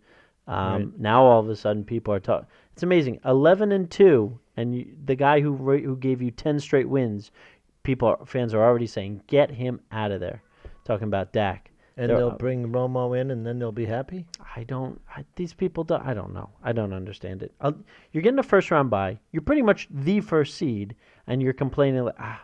Um, 0.46 0.56
Right. 0.72 1.00
Now 1.00 1.24
all 1.24 1.40
of 1.40 1.48
a 1.48 1.56
sudden 1.56 1.84
people 1.84 2.14
are 2.14 2.20
talking. 2.20 2.46
It's 2.72 2.82
amazing, 2.82 3.20
eleven 3.24 3.72
and 3.72 3.90
two, 3.90 4.38
and 4.56 4.74
you, 4.76 4.86
the 5.04 5.16
guy 5.16 5.40
who 5.40 5.52
ra- 5.52 5.78
who 5.78 5.96
gave 5.96 6.22
you 6.22 6.30
ten 6.30 6.60
straight 6.60 6.88
wins, 6.88 7.32
people 7.82 8.08
are, 8.08 8.24
fans 8.26 8.54
are 8.54 8.62
already 8.62 8.86
saying 8.86 9.22
get 9.26 9.50
him 9.50 9.80
out 9.90 10.12
of 10.12 10.20
there. 10.20 10.42
Talking 10.84 11.08
about 11.08 11.32
Dak. 11.32 11.70
And 11.98 12.10
They're- 12.10 12.18
they'll 12.18 12.30
bring 12.32 12.70
Romo 12.70 13.18
in, 13.18 13.30
and 13.30 13.44
then 13.46 13.58
they'll 13.58 13.72
be 13.72 13.86
happy. 13.86 14.26
I 14.54 14.64
don't. 14.64 15.00
I, 15.16 15.24
these 15.34 15.54
people 15.54 15.82
don't. 15.82 16.04
I 16.06 16.12
don't 16.12 16.34
know. 16.34 16.50
I 16.62 16.72
don't 16.72 16.92
understand 16.92 17.42
it. 17.42 17.52
i 17.60 17.72
you're 18.12 18.22
getting 18.22 18.38
a 18.38 18.42
first 18.42 18.70
round 18.70 18.90
bye. 18.90 19.18
You're 19.32 19.40
pretty 19.42 19.62
much 19.62 19.88
the 19.90 20.20
first 20.20 20.56
seed, 20.56 20.94
and 21.26 21.42
you're 21.42 21.54
complaining 21.54 22.04
like, 22.04 22.14
ah, 22.20 22.42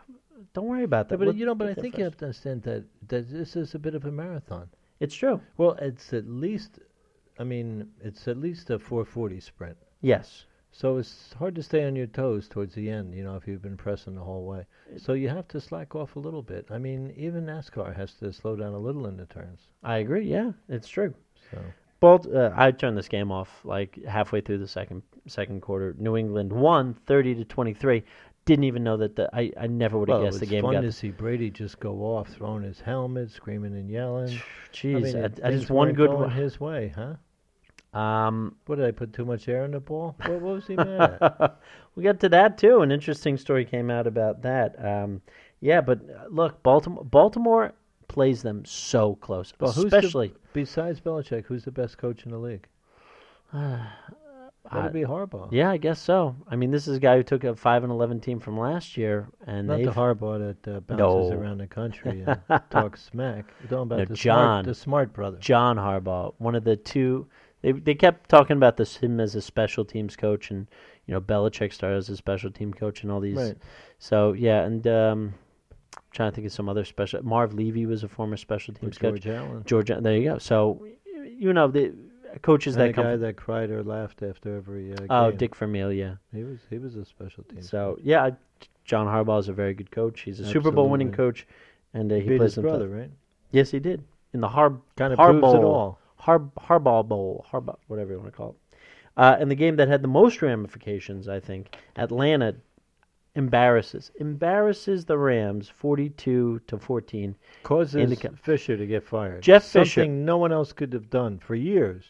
don't 0.54 0.66
worry 0.66 0.84
about 0.84 1.08
that. 1.08 1.18
but 1.18 1.28
Let- 1.28 1.36
you 1.36 1.46
know, 1.46 1.54
but 1.54 1.68
I 1.68 1.74
think 1.74 1.98
you 1.98 2.04
have 2.04 2.16
to 2.18 2.26
understand 2.26 2.62
that 2.62 2.84
that 3.08 3.30
this 3.30 3.56
is 3.56 3.74
a 3.74 3.78
bit 3.78 3.94
of 3.94 4.04
a 4.04 4.10
marathon. 4.12 4.68
it's 5.00 5.14
true. 5.14 5.40
Well, 5.56 5.72
it's 5.80 6.12
at 6.12 6.26
least, 6.28 6.78
I 7.38 7.44
mean, 7.44 7.90
it's 8.00 8.28
at 8.28 8.36
least 8.36 8.70
a 8.70 8.78
440 8.78 9.40
sprint. 9.40 9.76
Yes. 10.00 10.46
So 10.74 10.96
it's 10.96 11.34
hard 11.34 11.54
to 11.56 11.62
stay 11.62 11.84
on 11.84 11.96
your 11.96 12.06
toes 12.06 12.48
towards 12.48 12.74
the 12.74 12.88
end, 12.88 13.14
you 13.14 13.22
know, 13.24 13.36
if 13.36 13.46
you've 13.46 13.60
been 13.60 13.76
pressing 13.76 14.14
the 14.14 14.22
whole 14.22 14.46
way. 14.46 14.64
So 14.96 15.12
you 15.12 15.28
have 15.28 15.46
to 15.48 15.60
slack 15.60 15.94
off 15.94 16.16
a 16.16 16.18
little 16.18 16.40
bit. 16.42 16.66
I 16.70 16.78
mean, 16.78 17.12
even 17.16 17.44
NASCAR 17.44 17.94
has 17.94 18.14
to 18.14 18.32
slow 18.32 18.56
down 18.56 18.72
a 18.72 18.78
little 18.78 19.06
in 19.06 19.16
the 19.18 19.26
turns. 19.26 19.68
I 19.82 19.98
agree. 19.98 20.24
Yeah, 20.26 20.52
it's 20.68 20.88
true. 20.88 21.12
So 21.50 21.58
Balt, 22.00 22.26
uh, 22.32 22.50
I 22.56 22.70
turned 22.70 22.96
this 22.96 23.08
game 23.08 23.30
off 23.30 23.50
like 23.64 24.02
halfway 24.04 24.40
through 24.40 24.58
the 24.58 24.66
second 24.68 25.02
second 25.26 25.60
quarter. 25.62 25.94
New 25.98 26.16
England 26.16 26.52
won 26.52 26.94
thirty 27.06 27.34
to 27.34 27.44
twenty 27.44 27.74
three. 27.74 28.02
Didn't 28.44 28.64
even 28.64 28.82
know 28.82 28.96
that 28.96 29.14
the 29.14 29.30
I, 29.32 29.52
I 29.58 29.66
never 29.68 29.96
would 29.98 30.08
have 30.08 30.18
well, 30.18 30.26
guessed 30.26 30.40
the 30.40 30.46
game 30.46 30.62
fun 30.62 30.72
got. 30.72 30.80
to 30.80 30.90
see 30.92 31.10
Brady 31.10 31.48
just 31.50 31.78
go 31.78 31.98
off, 31.98 32.28
throwing 32.28 32.64
his 32.64 32.80
helmet, 32.80 33.30
screaming 33.30 33.74
and 33.74 33.88
yelling. 33.88 34.40
Jeez, 34.72 34.96
I 34.96 35.00
mean, 35.00 35.16
I, 35.16 35.24
it- 35.26 35.40
I 35.44 35.50
just 35.52 35.70
one 35.70 35.92
good 35.92 36.10
going 36.10 36.22
one. 36.22 36.30
his 36.32 36.58
way, 36.58 36.92
huh? 36.96 37.14
Um, 37.98 38.56
What 38.66 38.76
did 38.76 38.86
I 38.86 38.90
put 38.90 39.12
too 39.12 39.24
much 39.24 39.48
air 39.48 39.64
in 39.64 39.70
the 39.72 39.80
ball? 39.80 40.16
What, 40.26 40.40
what 40.40 40.54
was 40.54 40.66
he 40.66 40.76
mad 40.76 41.18
at? 41.20 41.60
we 41.94 42.02
got 42.02 42.18
to 42.20 42.28
that 42.30 42.58
too. 42.58 42.80
An 42.80 42.90
interesting 42.90 43.36
story 43.36 43.64
came 43.64 43.90
out 43.90 44.06
about 44.06 44.42
that. 44.42 44.82
Um, 44.84 45.20
yeah, 45.60 45.80
but 45.80 46.00
uh, 46.00 46.24
look, 46.30 46.62
Baltimore 46.62 47.04
Baltimore 47.04 47.72
plays 48.08 48.42
them 48.42 48.64
so 48.64 49.14
close, 49.16 49.52
Well, 49.60 49.70
especially. 49.70 50.28
the, 50.28 50.34
besides 50.52 51.00
Belichick, 51.00 51.44
who's 51.44 51.64
the 51.64 51.70
best 51.70 51.96
coach 51.98 52.24
in 52.24 52.32
the 52.32 52.38
league? 52.38 52.66
That'd 54.74 54.92
be 54.92 55.02
Harbaugh. 55.02 55.48
yeah, 55.50 55.70
I 55.70 55.76
guess 55.76 56.00
so. 56.00 56.34
I 56.48 56.56
mean, 56.56 56.70
this 56.70 56.86
is 56.88 56.96
a 56.96 57.00
guy 57.00 57.16
who 57.16 57.22
took 57.22 57.44
a 57.44 57.54
five 57.54 57.82
and 57.84 57.92
eleven 57.92 58.20
team 58.20 58.40
from 58.40 58.58
last 58.58 58.96
year, 58.96 59.28
and 59.46 59.66
Not 59.68 59.78
the 59.78 59.90
Harbaugh 59.90 60.54
that 60.62 60.76
uh, 60.76 60.80
bounces 60.80 61.30
No. 61.30 61.36
around 61.38 61.58
the 61.58 61.66
country 61.66 62.24
and 62.26 62.40
talks 62.70 63.02
smack. 63.04 63.46
You're 63.60 63.68
talking 63.68 63.82
about 63.82 63.98
No, 64.00 64.04
the 64.06 64.14
John. 64.14 64.64
smart, 64.64 64.64
the 64.66 64.74
smart 64.74 65.12
brother. 65.12 65.38
John 65.38 65.76
Harbaugh, 65.76 66.34
one 66.38 66.54
of 66.54 66.64
the 66.64 66.76
two. 66.76 67.26
They 67.62 67.72
they 67.72 67.94
kept 67.94 68.28
talking 68.28 68.56
about 68.56 68.76
this 68.76 68.96
him 68.96 69.20
as 69.20 69.34
a 69.34 69.40
special 69.42 69.84
teams 69.84 70.16
coach, 70.16 70.50
and 70.50 70.66
you 71.06 71.14
know 71.14 71.20
Belichick 71.20 71.72
started 71.72 71.96
as 71.98 72.08
a 72.08 72.16
special 72.16 72.50
team 72.50 72.72
coach, 72.74 73.02
and 73.02 73.12
all 73.12 73.20
these. 73.20 73.36
Right. 73.36 73.56
So 73.98 74.32
yeah, 74.32 74.62
and 74.62 74.84
um, 74.88 75.34
trying 76.10 76.30
to 76.32 76.34
think 76.34 76.46
of 76.46 76.52
some 76.52 76.68
other 76.68 76.84
special. 76.84 77.22
Marv 77.22 77.54
Levy 77.54 77.86
was 77.86 78.02
a 78.02 78.08
former 78.08 78.36
special 78.36 78.74
teams 78.74 78.98
coach. 78.98 79.20
George 79.22 79.26
Allen. 79.28 79.62
Georgia. 79.64 79.98
There 80.00 80.16
you 80.16 80.24
go. 80.30 80.38
So 80.38 80.84
you 81.38 81.52
know 81.52 81.68
the 81.68 81.94
coaches 82.40 82.76
And 82.76 82.82
that 82.82 82.86
the 82.88 82.92
come. 82.94 83.04
guy 83.04 83.16
that 83.16 83.36
cried 83.36 83.70
or 83.70 83.82
laughed 83.82 84.22
after 84.22 84.56
every 84.56 84.94
uh, 84.94 85.06
oh. 85.10 85.30
Dick 85.30 85.54
Vermeil. 85.54 85.92
Yeah. 85.92 86.14
He 86.34 86.42
was 86.44 86.58
he 86.70 86.78
was 86.78 86.96
a 86.96 87.04
special 87.04 87.44
team. 87.44 87.62
So 87.62 87.98
yeah, 88.02 88.30
John 88.84 89.06
Harbaugh 89.06 89.40
is 89.40 89.48
a 89.48 89.52
very 89.52 89.74
good 89.74 89.90
coach. 89.90 90.22
He's 90.22 90.40
a 90.40 90.46
Super 90.46 90.70
Bowl 90.70 90.88
winning 90.88 91.12
coach, 91.12 91.46
and 91.94 92.10
uh, 92.10 92.16
he 92.16 92.22
he 92.22 92.36
plays 92.38 92.54
his 92.54 92.62
brother, 92.62 92.88
tough. 92.88 92.98
right? 92.98 93.10
Yes, 93.50 93.70
he 93.70 93.78
did 93.78 94.02
in 94.32 94.40
the 94.40 94.48
Harb 94.48 94.80
Kind 94.96 95.12
of 95.12 95.18
Harbaugh 95.18 95.40
proves 95.40 95.54
it 95.54 95.64
all. 95.64 95.98
Harb 96.16 96.54
Harbaugh 96.54 97.06
Bowl, 97.06 97.44
Harbaugh, 97.50 97.76
whatever 97.88 98.12
you 98.12 98.18
want 98.18 98.30
to 98.30 98.36
call 98.36 98.50
it. 98.50 98.78
Uh, 99.16 99.36
and 99.38 99.50
the 99.50 99.54
game 99.54 99.76
that 99.76 99.88
had 99.88 100.00
the 100.00 100.08
most 100.08 100.40
ramifications, 100.40 101.28
I 101.28 101.38
think, 101.38 101.76
Atlanta 101.96 102.54
embarrasses 103.34 104.10
embarrasses 104.20 105.04
the 105.04 105.16
Rams, 105.18 105.68
forty-two 105.68 106.60
to 106.66 106.78
fourteen. 106.78 107.34
Causes 107.62 107.96
Indica- 107.96 108.36
Fisher 108.36 108.76
to 108.76 108.86
get 108.86 109.02
fired. 109.02 109.42
Jeff 109.42 109.64
Something 109.64 109.84
Fisher. 109.84 110.06
no 110.06 110.38
one 110.38 110.52
else 110.52 110.72
could 110.72 110.92
have 110.92 111.10
done 111.10 111.38
for 111.38 111.54
years. 111.54 112.04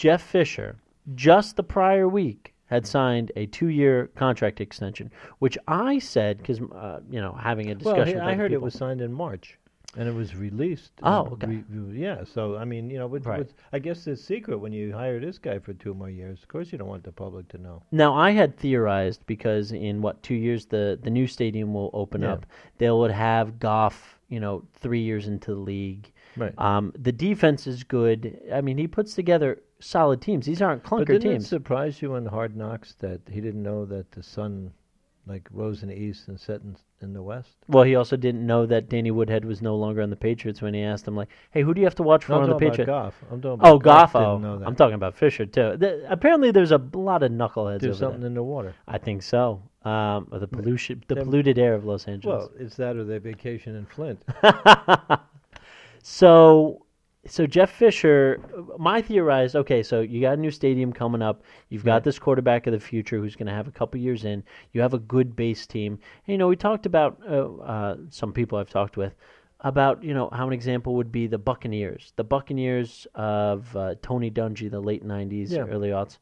Jeff 0.00 0.22
Fisher, 0.22 0.76
just 1.14 1.56
the 1.56 1.62
prior 1.62 2.08
week, 2.08 2.54
had 2.68 2.86
signed 2.86 3.30
a 3.36 3.44
two-year 3.44 4.06
contract 4.14 4.58
extension, 4.58 5.10
which 5.40 5.58
I 5.68 5.98
said 5.98 6.38
because 6.38 6.58
uh, 6.58 7.00
you 7.10 7.20
know 7.20 7.32
having 7.32 7.66
a 7.66 7.74
Well, 7.74 7.96
discussion. 7.96 8.06
he- 8.06 8.14
with 8.14 8.22
I 8.24 8.32
heard 8.34 8.52
it 8.52 8.62
was 8.62 8.72
signed 8.72 9.02
in 9.02 9.12
March, 9.12 9.58
and 9.98 10.08
it 10.08 10.14
was 10.14 10.34
released. 10.34 10.92
Oh, 11.02 11.26
okay. 11.32 11.48
re- 11.48 11.64
re- 11.68 11.98
yeah, 12.00 12.24
so 12.24 12.56
I 12.56 12.64
mean, 12.64 12.88
you 12.88 12.96
know, 12.98 13.06
with, 13.08 13.26
Right. 13.26 13.40
with, 13.40 13.52
I 13.74 13.78
guess 13.78 14.02
the 14.06 14.16
secret 14.16 14.56
when 14.56 14.72
you 14.72 14.90
hire 14.94 15.20
this 15.20 15.36
guy 15.36 15.58
for 15.58 15.74
two 15.74 15.92
more 15.92 16.08
years, 16.08 16.40
of 16.42 16.48
course, 16.48 16.72
you 16.72 16.78
don't 16.78 16.88
want 16.88 17.04
the 17.04 17.12
public 17.12 17.48
to 17.48 17.58
know. 17.58 17.82
Now 17.92 18.14
I 18.14 18.30
had 18.30 18.56
theorized 18.56 19.20
because 19.26 19.72
in 19.72 20.00
what 20.00 20.22
two 20.22 20.34
years 20.46 20.64
the 20.64 20.98
the 21.02 21.10
new 21.10 21.26
stadium 21.26 21.74
will 21.74 21.90
open 21.92 22.22
Yeah. 22.22 22.32
up, 22.32 22.46
they 22.78 22.90
would 22.90 23.10
have 23.10 23.58
Goff, 23.58 24.18
you 24.30 24.40
know, 24.40 24.62
three 24.72 25.02
years 25.02 25.28
into 25.28 25.50
the 25.54 25.60
league. 25.60 26.10
Right. 26.40 26.54
Um, 26.58 26.92
the 26.98 27.12
defense 27.12 27.66
is 27.66 27.84
good. 27.84 28.40
I 28.52 28.60
mean, 28.60 28.78
he 28.78 28.86
puts 28.88 29.14
together 29.14 29.60
solid 29.78 30.20
teams. 30.20 30.46
These 30.46 30.62
aren't 30.62 30.82
but 30.82 30.90
clunker 30.90 31.06
didn't 31.06 31.26
it 31.26 31.32
teams. 31.34 31.48
surprise 31.48 32.00
you 32.02 32.14
in 32.16 32.26
Hard 32.26 32.56
Knocks 32.56 32.94
that 33.00 33.20
he 33.30 33.40
didn't 33.40 33.62
know 33.62 33.84
that 33.86 34.10
the 34.12 34.22
sun, 34.22 34.72
like, 35.26 35.48
rose 35.52 35.82
in 35.82 35.88
the 35.90 35.94
east 35.98 36.28
and 36.28 36.38
set 36.40 36.62
in, 36.62 36.76
in 37.02 37.12
the 37.12 37.22
west? 37.22 37.56
well, 37.68 37.84
he 37.84 37.94
also 37.94 38.16
didn't 38.16 38.46
know 38.46 38.66
that 38.66 38.88
Danny 38.88 39.10
Woodhead 39.10 39.44
was 39.44 39.60
no 39.62 39.76
longer 39.76 40.02
on 40.02 40.10
the 40.10 40.16
Patriots 40.16 40.60
when 40.62 40.74
he 40.74 40.82
asked 40.82 41.06
him, 41.08 41.14
like, 41.16 41.28
"Hey, 41.50 41.62
who 41.62 41.72
do 41.74 41.80
you 41.80 41.86
have 41.86 41.94
to 41.96 42.02
watch 42.02 42.24
for 42.24 42.32
No, 42.32 42.40
on 42.42 42.48
the 42.50 42.56
Patriots?" 42.56 42.86
Goff. 42.86 43.14
I'm 43.30 43.40
talking 43.40 43.60
about 43.60 43.72
Oh, 43.74 43.78
Goff. 43.78 44.12
didn't 44.12 44.26
Oh, 44.26 44.38
know 44.38 44.58
that. 44.58 44.66
I'm 44.66 44.76
talking 44.76 44.94
about 44.94 45.14
Fisher 45.16 45.46
too. 45.46 45.76
Th 45.78 46.02
apparently, 46.08 46.50
there's 46.50 46.72
a 46.72 46.82
lot 46.94 47.22
of 47.22 47.30
knuckleheads 47.32 47.80
There's 47.80 47.98
something 47.98 48.20
there. 48.20 48.28
in 48.28 48.34
the 48.34 48.42
water. 48.42 48.74
I 48.88 48.98
think 48.98 49.22
so. 49.22 49.62
Um, 49.82 50.28
or 50.30 50.38
the 50.38 50.46
pollution, 50.48 51.02
the 51.08 51.16
polluted 51.16 51.58
air 51.58 51.72
of 51.74 51.86
Los 51.86 52.06
Angeles. 52.06 52.50
Well, 52.50 52.50
it's 52.58 52.76
that 52.76 52.96
or 52.96 53.04
they 53.04 53.16
vacation 53.16 53.76
in 53.76 53.86
Flint. 53.86 54.22
So, 56.12 56.86
so 57.26 57.46
Jeff 57.46 57.70
Fisher, 57.70 58.40
my 58.78 59.00
theorized, 59.00 59.54
okay, 59.54 59.82
so 59.82 60.00
you 60.00 60.20
got 60.20 60.34
a 60.34 60.36
new 60.40 60.50
stadium 60.50 60.92
coming 60.92 61.22
up. 61.22 61.44
You've 61.68 61.84
got 61.84 62.02
this 62.02 62.18
quarterback 62.18 62.66
of 62.66 62.72
the 62.72 62.80
future 62.80 63.18
who's 63.18 63.36
going 63.36 63.46
to 63.46 63.52
have 63.52 63.68
a 63.68 63.70
couple 63.70 64.00
years 64.00 64.24
in. 64.24 64.42
You 64.72 64.80
have 64.80 64.92
a 64.92 64.98
good 64.98 65.36
base 65.36 65.68
team. 65.68 65.92
And, 66.26 66.32
you 66.32 66.36
know, 66.38 66.48
we 66.48 66.56
talked 66.56 66.84
about 66.84 67.20
uh, 67.28 67.54
uh, 67.58 67.96
some 68.10 68.32
people 68.32 68.58
I've 68.58 68.70
talked 68.70 68.96
with 68.96 69.14
about 69.62 70.02
you 70.02 70.14
know 70.14 70.30
how 70.32 70.46
an 70.46 70.52
example 70.54 70.94
would 70.94 71.12
be 71.12 71.26
the 71.26 71.38
Buccaneers, 71.38 72.12
the 72.16 72.24
Buccaneers 72.24 73.06
of 73.14 73.76
uh, 73.76 73.94
Tony 74.02 74.30
Dungy, 74.30 74.70
the 74.70 74.80
late 74.80 75.04
'90s, 75.04 75.50
Yeah. 75.50 75.60
early 75.66 75.90
aughts. 75.90 76.18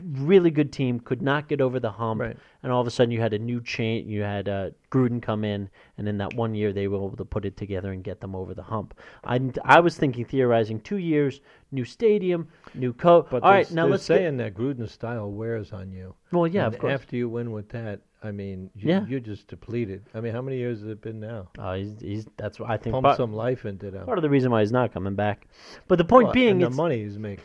Really 0.00 0.50
good 0.50 0.72
team, 0.72 1.00
could 1.00 1.20
not 1.20 1.48
get 1.48 1.60
over 1.60 1.78
the 1.78 1.90
hump, 1.90 2.22
Right. 2.22 2.36
and 2.62 2.72
all 2.72 2.80
of 2.80 2.86
a 2.86 2.90
sudden 2.90 3.10
you 3.10 3.20
had 3.20 3.34
a 3.34 3.38
new 3.38 3.60
chain. 3.60 4.08
You 4.08 4.22
had 4.22 4.48
uh, 4.48 4.70
Gruden 4.90 5.20
come 5.20 5.44
in, 5.44 5.68
and 5.98 6.08
in 6.08 6.16
that 6.16 6.32
one 6.32 6.54
year 6.54 6.72
they 6.72 6.88
were 6.88 6.96
able 6.96 7.14
to 7.16 7.26
put 7.26 7.44
it 7.44 7.58
together 7.58 7.92
and 7.92 8.02
get 8.02 8.18
them 8.20 8.34
over 8.34 8.54
the 8.54 8.62
hump. 8.62 8.94
I 9.22 9.38
I 9.64 9.80
was 9.80 9.98
thinking 9.98 10.24
theorizing 10.24 10.80
two 10.80 10.96
years, 10.96 11.42
new 11.72 11.84
stadium, 11.84 12.48
new 12.74 12.94
coach. 12.94 13.26
But 13.30 13.42
all 13.42 13.52
they're, 13.52 13.66
now 13.70 13.84
let's 13.86 14.08
get- 14.08 14.16
saying 14.16 14.38
that 14.38 14.54
Gruden 14.54 14.88
style 14.88 15.30
wears 15.30 15.72
on 15.74 15.92
you. 15.92 16.14
well, 16.32 16.46
yeah, 16.46 16.64
And 16.64 16.74
of 16.74 16.80
course. 16.80 16.94
After 16.94 17.16
you 17.16 17.28
win 17.28 17.52
with 17.52 17.68
that, 17.70 18.00
I 18.22 18.30
mean, 18.30 18.70
you, 18.74 18.88
Yeah. 18.88 19.04
you're 19.06 19.20
just 19.20 19.46
depleted. 19.48 20.04
I 20.14 20.20
mean, 20.22 20.32
how 20.32 20.40
many 20.40 20.56
years 20.56 20.80
has 20.80 20.88
it 20.88 21.02
been 21.02 21.20
now? 21.20 21.50
Uh, 21.58 21.74
he's, 21.74 22.00
he's 22.00 22.26
that's 22.38 22.58
what 22.58 22.70
I 22.70 22.78
think. 22.78 22.94
Pump 22.94 23.04
part, 23.04 23.18
some 23.18 23.34
life 23.34 23.66
into 23.66 23.90
them. 23.90 24.06
part 24.06 24.16
of 24.16 24.22
the 24.22 24.30
reason 24.30 24.50
why 24.50 24.60
he's 24.60 24.72
not 24.72 24.94
coming 24.94 25.16
back. 25.16 25.48
But 25.86 25.98
the 25.98 26.04
point 26.06 26.26
Well, 26.26 26.32
being, 26.32 26.62
and 26.62 26.62
the 26.62 26.70
money 26.70 27.02
he's 27.04 27.18
making. 27.18 27.44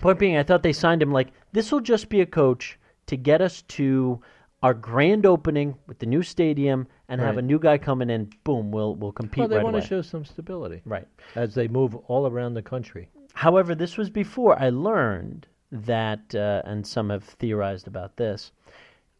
Point 0.00 0.18
being, 0.18 0.36
I 0.36 0.42
thought 0.42 0.62
they 0.62 0.72
signed 0.72 1.02
him 1.02 1.12
like 1.12 1.28
this 1.52 1.70
will 1.72 1.80
just 1.80 2.08
be 2.08 2.20
a 2.20 2.26
coach 2.26 2.78
to 3.06 3.16
get 3.16 3.40
us 3.40 3.62
to 3.62 4.20
our 4.62 4.74
grand 4.74 5.26
opening 5.26 5.76
with 5.86 5.98
the 5.98 6.06
new 6.06 6.22
stadium 6.22 6.86
and 7.08 7.20
have 7.20 7.34
a 7.34 7.36
Right. 7.36 7.44
new 7.44 7.58
guy 7.58 7.78
coming 7.78 8.08
in. 8.10 8.30
Boom, 8.44 8.70
we'll 8.70 8.94
we'll 8.94 9.12
compete 9.12 9.40
Well, 9.40 9.48
they 9.48 9.56
right 9.56 9.64
want 9.64 9.76
away. 9.76 9.82
to 9.82 9.86
show 9.86 10.02
some 10.02 10.24
stability 10.24 10.80
right. 10.86 11.06
as 11.34 11.54
they 11.54 11.68
move 11.68 11.94
all 12.08 12.26
around 12.26 12.54
the 12.54 12.62
country. 12.62 13.08
However, 13.34 13.74
this 13.74 13.96
was 13.98 14.08
before 14.10 14.58
I 14.60 14.70
learned 14.70 15.46
that, 15.70 16.34
uh, 16.34 16.62
and 16.64 16.86
some 16.86 17.10
have 17.10 17.24
theorized 17.24 17.86
about 17.88 18.16
this. 18.16 18.52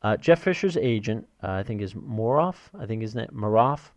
Uh, 0.03 0.17
Jeff 0.17 0.41
Fisher's 0.43 0.77
agent, 0.77 1.27
uh, 1.43 1.51
I 1.51 1.63
think, 1.63 1.81
is 1.83 1.95
Moroff. 1.95 2.57
I 2.79 2.87
think 2.87 3.03
his 3.03 3.15
name 3.15 3.29
Moroff. 3.35 3.91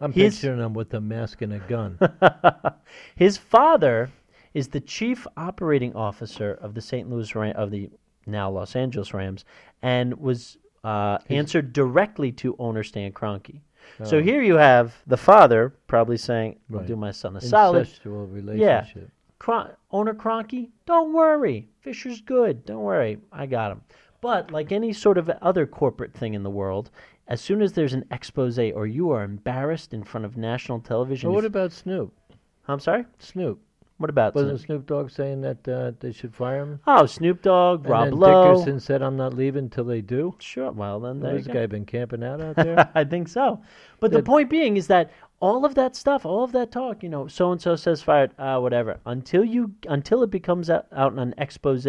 I'm 0.00 0.12
His- 0.12 0.36
picturing 0.36 0.60
him 0.60 0.74
with 0.74 0.92
a 0.94 1.00
mask 1.00 1.40
and 1.42 1.52
a 1.54 1.58
gun. 1.58 1.98
His 3.16 3.36
father 3.36 4.10
is 4.56 4.68
the 4.68 4.80
chief 4.80 5.26
operating 5.36 5.94
officer 5.94 6.52
of 6.62 6.72
the 6.74 6.80
St. 6.80 7.10
Louis 7.10 7.34
Ram- 7.34 7.54
of 7.56 7.70
the 7.70 7.90
now 8.26 8.48
Los 8.50 8.74
Angeles 8.74 9.12
Rams, 9.12 9.44
and 9.82 10.14
was 10.18 10.56
uh, 10.82 11.18
answered 11.30 11.72
directly 11.72 12.30
to 12.32 12.56
owner 12.58 12.82
Stan 12.82 13.12
Kroenke. 13.12 13.60
So 14.04 14.16
Oh. 14.18 14.22
here 14.22 14.42
you 14.42 14.54
have 14.56 14.94
the 15.06 15.16
father 15.16 15.74
probably 15.88 16.16
saying, 16.16 16.58
"I'll 16.72 16.78
Right. 16.78 16.86
do 16.86 16.96
my 16.96 17.10
son 17.10 17.36
a 17.36 17.40
solid." 17.40 17.86
Incestual 17.86 18.32
relationship. 18.32 19.10
Cron- 19.38 19.72
owner 19.90 20.14
Kroenke, 20.14 20.70
don't 20.86 21.12
worry. 21.12 21.68
Fisher's 21.80 22.20
good. 22.20 22.64
Don't 22.64 22.82
worry. 22.82 23.18
I 23.32 23.46
got 23.46 23.72
him. 23.72 23.82
But 24.20 24.50
like 24.50 24.72
any 24.72 24.92
sort 24.92 25.18
of 25.18 25.28
other 25.42 25.66
corporate 25.66 26.14
thing 26.14 26.34
in 26.34 26.42
the 26.42 26.50
world, 26.50 26.90
as 27.28 27.40
soon 27.40 27.60
as 27.62 27.72
there's 27.74 27.94
an 27.94 28.04
expose 28.10 28.58
or 28.58 28.86
you 28.86 29.10
are 29.10 29.22
embarrassed 29.22 29.92
in 29.92 30.02
front 30.02 30.24
of 30.24 30.36
national 30.36 30.80
television, 30.80 31.28
But 31.30 31.34
what 31.34 31.44
about 31.44 31.72
Snoop? 31.72 32.14
I'm 32.68 32.80
sorry. 32.80 33.04
Snoop. 33.18 33.60
What 33.98 34.10
about 34.10 34.34
Wasn't 34.34 34.58
Snoop? 34.58 34.66
Snoop 34.66 34.86
Dogg 34.86 35.10
saying 35.10 35.40
that 35.40 35.66
uh, 35.66 35.92
they 36.00 36.12
should 36.12 36.34
fire 36.34 36.60
him? 36.60 36.80
Oh, 36.86 37.06
Snoop 37.06 37.40
Dogg, 37.40 37.80
And 37.84 37.90
Rob 37.90 38.04
then 38.10 38.18
Lowe. 38.18 38.52
Dickerson 38.54 38.78
said, 38.78 39.00
"I'm 39.02 39.16
not 39.16 39.32
leaving 39.32 39.64
until 39.64 39.84
they 39.84 40.02
do." 40.02 40.34
Sure. 40.38 40.70
Well, 40.70 41.00
then 41.00 41.20
there 41.20 41.34
This 41.34 41.46
you 41.46 41.52
go. 41.54 41.60
guy 41.60 41.66
been 41.66 41.86
camping 41.86 42.22
out 42.22 42.40
out 42.42 42.56
there. 42.56 42.90
I 42.94 43.04
think 43.04 43.28
so. 43.28 43.60
But 44.00 44.10
the 44.10 44.18
Yeah. 44.18 44.24
point 44.24 44.50
being 44.50 44.76
is 44.76 44.86
that 44.88 45.10
all 45.40 45.64
of 45.64 45.74
that 45.76 45.96
stuff, 45.96 46.26
all 46.26 46.44
of 46.44 46.52
that 46.52 46.70
talk, 46.70 47.02
you 47.02 47.08
know, 47.08 47.26
so 47.26 47.52
and 47.52 47.60
so 47.60 47.74
says 47.76 48.02
fired, 48.02 48.32
uh, 48.38 48.58
whatever, 48.58 48.98
until 49.06 49.44
you 49.44 49.72
until 49.88 50.22
it 50.22 50.30
becomes 50.30 50.68
out, 50.68 50.86
out 50.92 51.12
in 51.12 51.18
an 51.18 51.34
expose, 51.38 51.86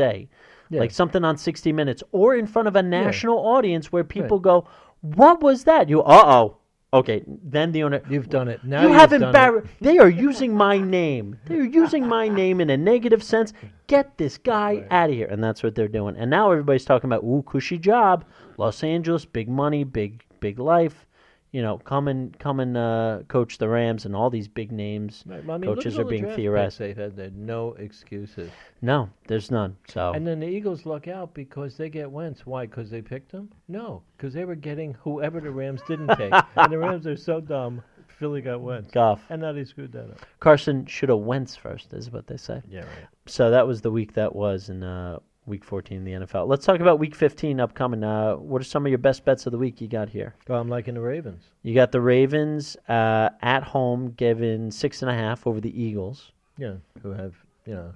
like 0.69 0.91
something 0.91 1.23
on 1.23 1.37
60 1.37 1.71
Minutes 1.73 2.03
or 2.11 2.35
in 2.35 2.45
front 2.47 2.67
of 2.67 2.75
a 2.75 2.83
national 2.83 3.37
audience 3.37 3.91
where 3.91 4.03
people 4.03 4.39
go, 4.39 4.65
"What 5.01 5.41
was 5.41 5.63
that?" 5.65 5.89
You, 5.89 6.01
uh 6.03 6.23
oh. 6.25 6.56
Okay, 6.93 7.23
then 7.27 7.73
the 7.73 7.83
owner. 7.83 8.01
You've 8.09 8.29
done 8.29 8.47
it. 8.47 8.63
Now 8.63 8.83
you 8.83 8.93
have 8.93 9.11
embarrassed. 9.11 9.67
They 9.81 9.97
are 9.97 10.09
using 10.09 10.53
my 10.53 10.77
name. 10.77 11.37
They're 11.45 11.65
using 11.65 12.07
my 12.07 12.29
name 12.29 12.61
in 12.61 12.69
a 12.69 12.77
negative 12.77 13.21
sense. 13.21 13.51
Get 13.87 14.17
this 14.17 14.37
guy 14.37 14.85
out 14.89 15.09
of 15.09 15.15
here, 15.15 15.27
and 15.27 15.43
that's 15.43 15.63
what 15.63 15.75
they're 15.75 15.89
doing. 15.89 16.15
And 16.15 16.29
now 16.29 16.51
everybody's 16.51 16.85
talking 16.85 17.09
about 17.09 17.23
ooh, 17.23 17.43
cushy 17.45 17.77
job, 17.77 18.23
Los 18.57 18.83
Angeles, 18.83 19.25
big 19.25 19.49
money, 19.49 19.83
big 19.83 20.23
big 20.39 20.59
life. 20.59 21.06
You 21.51 21.61
know, 21.61 21.77
come 21.77 22.07
and 22.07 22.37
come 22.39 22.59
and 22.59 22.75
uh, 22.75 23.19
coach 23.27 23.57
the 23.57 23.69
Rams 23.69 24.05
and 24.05 24.15
all 24.15 24.29
these 24.29 24.47
big 24.47 24.71
names. 24.71 25.23
Right, 25.25 25.43
well, 25.45 25.55
I 25.55 25.57
mean, 25.59 25.73
coaches 25.73 25.97
are 25.97 26.03
the 26.03 26.09
being 26.09 26.25
theorized. 26.35 26.79
They've 26.79 26.95
had 26.95 27.15
there, 27.15 27.31
no 27.31 27.73
excuses. 27.73 28.51
No, 28.81 29.09
there's 29.27 29.49
none. 29.49 29.77
So 29.87 30.11
And 30.11 30.27
then 30.27 30.39
the 30.39 30.47
Eagles 30.47 30.85
luck 30.85 31.07
out 31.07 31.33
because 31.33 31.77
they 31.77 31.89
get 31.89 32.11
Wentz. 32.11 32.45
Why? 32.45 32.65
Because 32.65 32.89
they 32.89 33.01
picked 33.01 33.31
him? 33.31 33.49
No, 33.67 34.03
because 34.17 34.33
they 34.33 34.45
were 34.45 34.55
getting 34.55 34.93
whoever 34.95 35.39
the 35.39 35.51
Rams 35.51 35.81
didn't 35.87 36.15
take. 36.17 36.33
and 36.55 36.71
the 36.71 36.77
Rams 36.77 37.07
are 37.07 37.17
so 37.17 37.39
dumb. 37.39 37.81
Philly 38.19 38.41
got 38.41 38.61
Wentz. 38.61 38.91
Goff. 38.91 39.21
And 39.29 39.41
now 39.41 39.53
they 39.53 39.63
screwed 39.63 39.91
that 39.93 40.05
up. 40.05 40.25
Carson 40.39 40.85
should 40.85 41.09
have 41.09 41.19
Wentz 41.19 41.55
first, 41.55 41.93
is 41.93 42.11
what 42.11 42.27
they 42.27 42.37
say. 42.37 42.61
Yeah, 42.67 42.81
right. 42.81 43.07
So 43.27 43.51
that 43.51 43.67
was 43.67 43.81
the 43.81 43.91
week 43.91 44.13
that 44.13 44.35
was 44.35 44.69
and 44.69 44.83
uh, 44.83 45.19
week 45.47 45.63
14 45.63 45.97
in 45.97 46.03
the 46.03 46.25
NFL. 46.25 46.47
Let's 46.47 46.65
talk 46.65 46.79
about 46.79 46.99
week 46.99 47.15
15 47.15 47.59
upcoming. 47.59 48.03
Uh, 48.03 48.35
what 48.35 48.61
are 48.61 48.65
some 48.65 48.85
of 48.85 48.89
your 48.89 48.99
best 48.99 49.25
bets 49.25 49.45
of 49.45 49.51
the 49.51 49.57
week 49.57 49.81
you 49.81 49.87
got 49.87 50.09
here? 50.09 50.35
Well, 50.47 50.59
I'm 50.59 50.69
liking 50.69 50.93
the 50.93 51.01
Ravens. 51.01 51.43
You 51.63 51.73
got 51.73 51.91
the 51.91 52.01
Ravens 52.01 52.77
uh, 52.87 53.29
at 53.41 53.63
home 53.63 54.11
given 54.11 54.69
six 54.69 55.01
and 55.01 55.09
a 55.09 55.13
half 55.13 55.47
over 55.47 55.59
the 55.59 55.81
Eagles. 55.81 56.31
Yeah, 56.57 56.73
who 57.01 57.11
have, 57.11 57.35
you 57.65 57.73
know, 57.73 57.93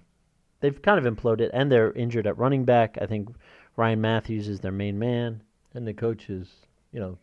They've 0.62 0.79
kind 0.79 1.03
of 1.03 1.12
imploded, 1.12 1.50
and 1.53 1.72
they're 1.72 1.91
injured 1.93 2.27
at 2.27 2.38
running 2.38 2.65
back. 2.65 2.98
I 3.01 3.08
think 3.08 3.29
Ryan 3.75 4.00
Mathews 4.00 4.48
is 4.48 4.60
their 4.60 4.72
main 4.72 4.98
man. 4.98 5.41
and 5.74 5.88
the 5.88 5.93
coach 5.93 6.29
is, 6.29 6.48
you 6.93 7.00
know, 7.00 7.17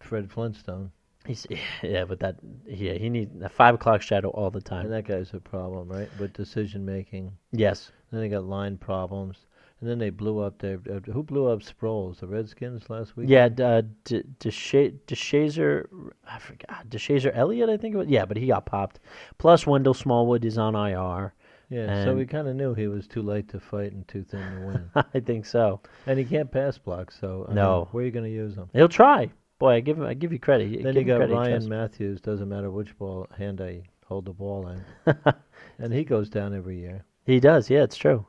Fred 0.00 0.30
Flintstone. 0.30 0.90
He's 1.26 1.46
yeah, 1.82 2.04
but 2.06 2.20
that 2.20 2.36
yeah, 2.66 2.94
he 2.94 3.10
needs 3.10 3.30
a 3.42 3.48
five 3.50 3.74
o'clock 3.74 4.00
shadow 4.00 4.30
all 4.30 4.50
the 4.50 4.62
time. 4.62 4.86
And 4.86 4.90
time. 4.90 5.02
that 5.02 5.06
guy's 5.06 5.34
a 5.34 5.40
problem, 5.40 5.88
right? 5.88 6.08
With 6.18 6.32
decision 6.32 6.86
making. 6.86 7.32
Yes, 7.52 7.92
Then 8.10 8.20
they 8.20 8.28
got 8.30 8.44
line 8.44 8.78
problems. 8.78 9.36
And 9.80 9.88
then 9.88 9.98
they 9.98 10.10
blew 10.10 10.40
up 10.40 10.58
their. 10.58 10.80
Uh, 10.90 10.98
who 11.12 11.22
blew 11.22 11.46
up 11.46 11.60
Sproles? 11.60 12.18
The 12.18 12.26
Redskins 12.26 12.90
last 12.90 13.16
week? 13.16 13.28
yeah. 13.28 13.48
d- 13.48 13.62
Uh, 13.62 13.82
D- 14.04 14.22
DeShazor, 14.40 15.86
I 16.28 16.38
forgot 16.38 16.88
DeShazor 16.88 17.30
Elliott, 17.34 17.68
I 17.70 17.76
think 17.76 17.94
it 17.94 17.98
was. 17.98 18.08
Yeah, 18.08 18.24
but 18.24 18.36
he 18.36 18.46
got 18.48 18.66
popped. 18.66 19.00
Plus 19.38 19.66
Wendell 19.66 19.94
Smallwood 19.94 20.44
is 20.44 20.58
on 20.58 20.74
IR. 20.74 21.32
Yeah, 21.70 22.02
so 22.04 22.14
we 22.16 22.24
kind 22.24 22.48
of 22.48 22.56
knew 22.56 22.72
he 22.74 22.88
was 22.88 23.06
too 23.06 23.20
late 23.20 23.48
to 23.50 23.60
fight 23.60 23.92
and 23.92 24.08
too 24.08 24.24
thin 24.24 24.40
to 24.40 24.66
win. 24.66 24.90
I 25.14 25.20
think 25.20 25.44
so. 25.44 25.80
and 26.06 26.18
he 26.18 26.24
can't 26.24 26.50
pass 26.50 26.78
block, 26.78 27.12
so 27.12 27.46
I 27.48 27.52
No. 27.54 27.78
mean, 27.80 27.86
where 27.92 28.02
are 28.02 28.06
you 28.06 28.10
going 28.12 28.24
to 28.24 28.30
use 28.30 28.54
him? 28.56 28.70
He'll 28.72 28.88
try. 28.88 29.30
Boy, 29.58 29.74
I 29.74 29.80
give 29.80 29.98
him. 29.98 30.04
I 30.06 30.14
give 30.14 30.32
you 30.32 30.38
credit. 30.38 30.82
Then 30.82 30.94
give 30.94 31.06
you 31.06 31.18
got 31.18 31.30
Ryan. 31.30 31.68
Mathews. 31.68 32.20
Doesn't 32.22 32.48
matter 32.48 32.70
which 32.70 32.96
ball 32.96 33.26
hand 33.36 33.60
I 33.60 33.82
hold 34.06 34.24
the 34.24 34.32
ball 34.32 34.68
in, 34.68 35.14
and 35.78 35.92
he 35.92 36.04
goes 36.04 36.30
down 36.30 36.54
every 36.54 36.78
year. 36.78 37.04
He 37.26 37.38
does. 37.38 37.68
Yeah, 37.68 37.82
it's 37.82 37.96
true. 37.96 38.24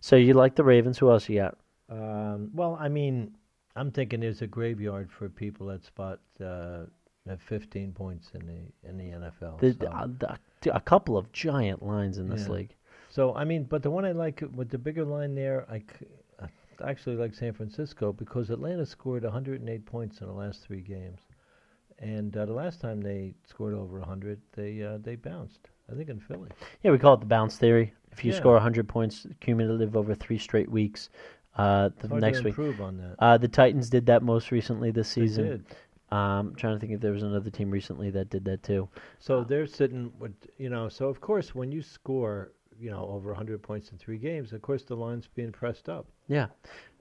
So 0.00 0.16
you 0.16 0.34
like 0.34 0.54
the 0.54 0.64
Ravens? 0.64 0.98
Who 0.98 1.10
else 1.10 1.28
you 1.28 1.40
got? 1.40 1.58
Um, 1.88 2.50
well, 2.54 2.76
I 2.80 2.88
mean, 2.88 3.32
I'm 3.76 3.90
thinking 3.90 4.20
there's 4.20 4.42
a 4.42 4.46
graveyard 4.46 5.10
for 5.10 5.28
people 5.28 5.66
that 5.68 5.84
spot 5.84 6.20
uh, 6.42 6.84
at 7.28 7.40
15 7.40 7.92
points 7.92 8.30
in 8.34 8.46
the 8.46 8.88
in 8.88 8.96
the 8.96 9.04
NFL. 9.16 9.60
The, 9.60 9.76
so. 9.80 9.86
uh, 9.88 10.06
the- 10.18 10.38
a 10.74 10.80
couple 10.80 11.16
of 11.18 11.32
giant 11.32 11.82
lines 11.84 12.18
in 12.18 12.28
this 12.28 12.46
Yeah. 12.46 12.52
league. 12.52 12.74
So 13.10 13.34
I 13.34 13.44
mean, 13.44 13.64
but 13.64 13.82
the 13.82 13.90
one 13.90 14.04
I 14.04 14.12
like 14.12 14.42
with 14.54 14.70
the 14.70 14.78
bigger 14.78 15.04
line 15.04 15.34
there, 15.34 15.66
I 15.70 15.82
actually 16.84 17.16
like 17.16 17.34
San 17.34 17.52
Francisco 17.52 18.12
because 18.12 18.50
Atlanta 18.50 18.86
scored 18.86 19.24
108 19.24 19.84
points 19.86 20.20
in 20.20 20.26
the 20.26 20.32
last 20.32 20.62
three 20.62 20.80
games, 20.80 21.20
and 21.98 22.36
uh, 22.36 22.46
the 22.46 22.52
last 22.52 22.80
time 22.80 23.00
they 23.00 23.34
scored 23.46 23.74
over 23.74 23.98
100, 23.98 24.40
they 24.52 24.82
uh, 24.82 24.98
they 24.98 25.16
bounced. 25.16 25.68
I 25.90 25.94
think 25.94 26.08
in 26.08 26.20
Philly. 26.20 26.48
Yeah, 26.82 26.90
we 26.92 26.98
call 26.98 27.14
it 27.14 27.20
the 27.20 27.26
bounce 27.26 27.58
theory. 27.58 27.92
If 28.12 28.24
you 28.24 28.32
Yeah. 28.32 28.38
score 28.38 28.54
100 28.54 28.88
points 28.88 29.26
cumulative 29.40 29.96
over 29.96 30.14
three 30.14 30.38
straight 30.38 30.70
weeks, 30.70 31.08
uh, 31.56 31.90
the 31.98 32.08
next 32.20 32.44
week. 32.44 32.58
on 32.58 32.96
that. 32.98 33.16
Uh, 33.18 33.38
the 33.38 33.48
Titans 33.48 33.90
did 33.90 34.06
that 34.06 34.22
most 34.22 34.50
recently 34.50 34.90
this 34.90 35.14
They 35.14 35.22
season. 35.22 35.44
did. 35.44 35.64
Um, 36.10 36.54
trying 36.56 36.74
to 36.76 36.78
think 36.80 36.92
if 36.92 37.00
there 37.00 37.12
was 37.12 37.22
another 37.22 37.48
team 37.50 37.70
recently 37.70 38.10
that 38.10 38.28
did 38.28 38.44
that 38.44 38.62
too. 38.62 38.88
So 39.18 39.44
they're 39.44 39.66
sitting 39.66 40.12
with 40.18 40.32
you 40.58 40.68
know. 40.68 40.88
So 40.90 41.08
of 41.08 41.22
course, 41.22 41.54
when 41.54 41.72
you 41.72 41.80
score, 41.80 42.52
you 42.78 42.90
know, 42.90 43.06
over 43.06 43.30
100 43.30 43.62
points 43.62 43.90
in 43.92 43.98
three 43.98 44.18
games, 44.18 44.52
of 44.52 44.60
course 44.60 44.82
the 44.82 44.94
line's 44.96 45.26
being 45.28 45.52
pressed 45.52 45.88
up. 45.88 46.06
Yeah. 46.28 46.48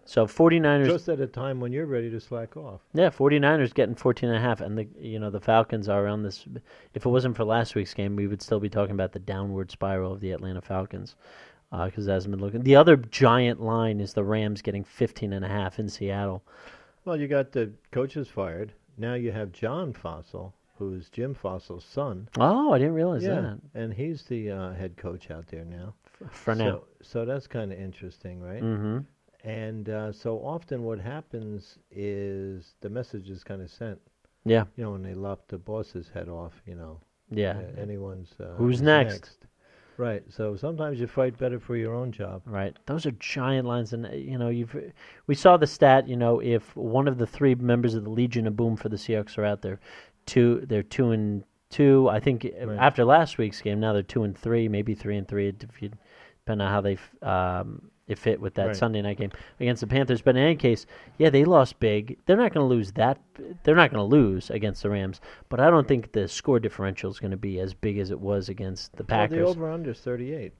So 0.05 0.25
49ers 0.25 0.87
Just 0.87 1.09
at 1.09 1.19
a 1.19 1.27
time 1.27 1.59
when 1.59 1.71
you're 1.71 1.85
ready 1.85 2.09
to 2.09 2.19
slack 2.19 2.57
off. 2.57 2.81
Yeah, 2.93 3.09
49ers 3.09 3.73
getting 3.73 3.95
14 3.95 4.29
and 4.29 4.37
a 4.37 4.41
half 4.41 4.59
and 4.61 4.77
the 4.77 4.87
you 4.99 5.19
know 5.19 5.29
the 5.29 5.39
Falcons 5.39 5.87
are 5.87 6.03
around 6.03 6.23
this 6.23 6.45
if 6.93 7.05
it 7.05 7.09
wasn't 7.09 7.37
for 7.37 7.45
last 7.45 7.75
week's 7.75 7.93
game, 7.93 8.15
we 8.15 8.27
would 8.27 8.41
still 8.41 8.59
be 8.59 8.69
talking 8.69 8.95
about 8.95 9.11
the 9.11 9.19
downward 9.19 9.71
spiral 9.71 10.13
of 10.13 10.19
the 10.19 10.31
Atlanta 10.31 10.61
Falcons. 10.61 11.15
Because 11.71 12.05
it 12.05 12.11
hasn't 12.11 12.31
been 12.31 12.41
looking. 12.41 12.63
The 12.63 12.75
other 12.75 12.97
giant 12.97 13.61
line 13.61 14.01
is 14.01 14.13
the 14.13 14.25
Rams 14.25 14.61
getting 14.61 14.83
15 14.83 15.31
and 15.31 15.45
a 15.45 15.47
half 15.47 15.79
in 15.79 15.87
Seattle. 15.87 16.43
Well, 17.05 17.15
you 17.15 17.29
got 17.29 17.53
the 17.53 17.71
coaches 17.91 18.27
fired. 18.27 18.73
Now 18.97 19.13
you 19.13 19.31
have 19.31 19.53
John 19.53 19.93
Fassel, 19.93 20.51
who's 20.77 21.07
Jim 21.09 21.33
Fassel's 21.33 21.85
son. 21.85 22.27
Oh, 22.37 22.73
I 22.73 22.77
didn't 22.77 22.95
realize 22.95 23.23
that. 23.23 23.59
and 23.73 23.93
he's 23.93 24.23
the 24.23 24.51
uh, 24.51 24.73
head 24.73 24.97
coach 24.97 25.31
out 25.31 25.47
there 25.47 25.63
now. 25.63 25.93
For 26.29 26.53
now. 26.53 26.65
So, 26.65 26.83
so 27.01 27.25
that's 27.25 27.47
kind 27.47 27.71
of 27.71 27.79
interesting, 27.79 28.41
right? 28.41 28.61
mm-hmm. 28.61 28.99
And 29.43 29.89
uh, 29.89 30.11
so 30.11 30.37
often 30.37 30.83
what 30.83 30.99
happens 30.99 31.77
is 31.89 32.75
the 32.81 32.89
message 32.89 33.29
is 33.29 33.43
kind 33.43 33.61
of 33.61 33.69
sent. 33.69 33.99
Yeah. 34.45 34.65
You 34.75 34.83
know, 34.83 34.91
when 34.91 35.03
they 35.03 35.13
lop 35.13 35.47
the 35.47 35.57
boss's 35.57 36.09
head 36.13 36.29
off, 36.29 36.53
you 36.65 36.75
know, 36.75 36.99
Yeah. 37.31 37.57
uh, 37.57 37.81
anyone's. 37.81 38.33
Uh, 38.39 38.53
Who's 38.57 38.81
next? 38.81 39.45
Right. 39.97 40.23
So 40.29 40.55
sometimes 40.55 40.99
you 40.99 41.05
fight 41.07 41.37
better 41.37 41.59
for 41.59 41.75
your 41.75 41.93
own 41.93 42.11
job. 42.11 42.41
Right. 42.45 42.75
Those 42.87 43.05
are 43.05 43.11
giant 43.11 43.67
lines, 43.67 43.93
and 43.93 44.05
uh, 44.07 44.11
you 44.11 44.37
know, 44.37 44.49
you've 44.49 44.75
we 45.27 45.35
saw 45.35 45.57
the 45.57 45.67
stat. 45.67 46.07
You 46.07 46.15
know, 46.15 46.39
if 46.39 46.75
one 46.75 47.07
of 47.07 47.17
the 47.19 47.27
three 47.27 47.53
members 47.55 47.93
of 47.93 48.03
the 48.03 48.09
Legion 48.09 48.47
of 48.47 48.55
Boom 48.55 48.75
for 48.77 48.89
the 48.89 48.95
Seahawks 48.95 49.37
are 49.37 49.45
out 49.45 49.61
there, 49.61 49.79
two, 50.25 50.63
they're 50.65 50.81
two 50.81 51.11
and 51.11 51.43
two. 51.69 52.09
I 52.09 52.19
think 52.19 52.45
uh, 52.45 52.67
Right. 52.67 52.79
after 52.79 53.05
last 53.05 53.37
week's 53.37 53.61
game, 53.61 53.79
now 53.79 53.93
they're 53.93 54.01
two 54.01 54.23
and 54.23 54.35
three, 54.35 54.67
maybe 54.67 54.95
three 54.95 55.17
and 55.17 55.27
three, 55.27 55.49
if 55.49 55.81
you 55.81 55.91
depending 56.39 56.65
on 56.65 56.71
how 56.73 56.81
they 56.81 56.97
um, 57.21 57.90
it 58.11 58.17
fit 58.19 58.39
with 58.39 58.53
that 58.55 58.67
Right. 58.67 58.75
Sunday 58.75 59.01
night 59.01 59.17
game 59.17 59.31
against 59.59 59.81
the 59.81 59.87
Panthers. 59.87 60.21
But 60.21 60.35
in 60.35 60.43
any 60.43 60.55
case, 60.55 60.85
yeah, 61.17 61.29
they 61.29 61.43
lost 61.45 61.79
big. 61.79 62.17
They're 62.25 62.37
not 62.37 62.53
going 62.53 62.63
to 62.63 62.69
lose 62.75 62.91
that. 62.93 63.19
They're 63.63 63.75
not 63.75 63.91
going 63.91 63.99
to 64.09 64.15
lose 64.15 64.49
against 64.49 64.83
the 64.83 64.89
Rams. 64.89 65.21
But 65.49 65.59
I 65.59 65.69
don't 65.69 65.87
think 65.87 66.11
the 66.11 66.27
score 66.27 66.59
differential 66.59 67.09
is 67.09 67.19
going 67.19 67.31
to 67.31 67.37
be 67.37 67.59
as 67.59 67.73
big 67.73 67.97
as 67.97 68.11
it 68.11 68.19
was 68.19 68.49
against 68.49 68.91
the 68.97 69.03
Well, 69.03 69.07
Packers. 69.19 69.37
the 69.37 69.45
over 69.45 69.71
under 69.71 69.91
is 69.91 69.99
38. 69.99 70.53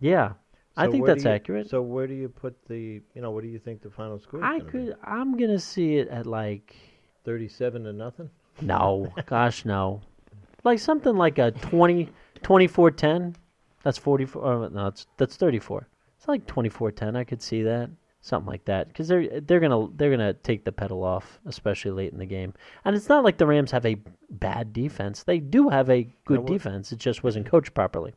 yeah. 0.00 0.32
I 0.74 0.86
think 0.86 1.04
that's 1.04 1.24
you- 1.24 1.30
accurate. 1.30 1.68
So 1.68 1.82
where 1.82 2.06
do 2.06 2.14
you 2.14 2.30
put 2.30 2.56
the, 2.66 3.02
you 3.14 3.20
know, 3.20 3.30
what 3.30 3.42
do 3.42 3.48
you 3.50 3.58
think 3.58 3.82
the 3.82 3.90
final 3.90 4.18
score 4.18 4.42
I 4.42 4.52
gonna 4.58 4.64
be? 4.64 4.70
could. 4.70 4.96
I'm 5.04 5.36
gonna 5.36 5.58
see 5.58 5.96
it 5.98 6.08
at 6.08 6.24
like 6.26 6.74
37 7.24 7.84
to 7.84 7.92
nothing? 7.92 8.30
no, 8.62 9.12
gosh 9.26 9.66
no, 9.66 10.00
like 10.64 10.78
something 10.78 11.14
like 11.14 11.36
a 11.38 11.50
20, 11.50 12.08
24-10. 12.42 13.34
That's 13.82 13.98
forty 13.98 14.24
four. 14.24 14.44
Oh, 14.46 14.62
uh, 14.62 14.68
no, 14.68 14.84
that's, 14.84 15.06
that's 15.16 15.36
thirty 15.36 15.58
four. 15.58 15.88
It's 16.22 16.28
like 16.28 16.46
24-10. 16.46 17.16
I 17.16 17.24
could 17.24 17.42
see 17.42 17.64
that 17.64 17.90
something 18.20 18.48
like 18.48 18.64
that 18.66 18.86
because 18.86 19.08
they're 19.08 19.40
they're 19.40 19.58
gonna 19.58 19.88
they're 19.96 20.12
gonna 20.12 20.32
take 20.32 20.64
the 20.64 20.70
pedal 20.70 21.02
off, 21.02 21.40
especially 21.46 21.90
late 21.90 22.12
in 22.12 22.20
the 22.20 22.24
game. 22.24 22.54
And 22.84 22.94
it's 22.94 23.08
not 23.08 23.24
like 23.24 23.38
the 23.38 23.46
Rams 23.48 23.72
have 23.72 23.84
a 23.84 23.96
bad 24.30 24.72
defense. 24.72 25.24
They 25.24 25.40
do 25.40 25.68
have 25.68 25.90
a 25.90 26.08
good 26.24 26.46
defense. 26.46 26.92
It 26.92 27.00
just 27.00 27.24
wasn't 27.24 27.46
coached 27.46 27.74
properly. 27.74 28.14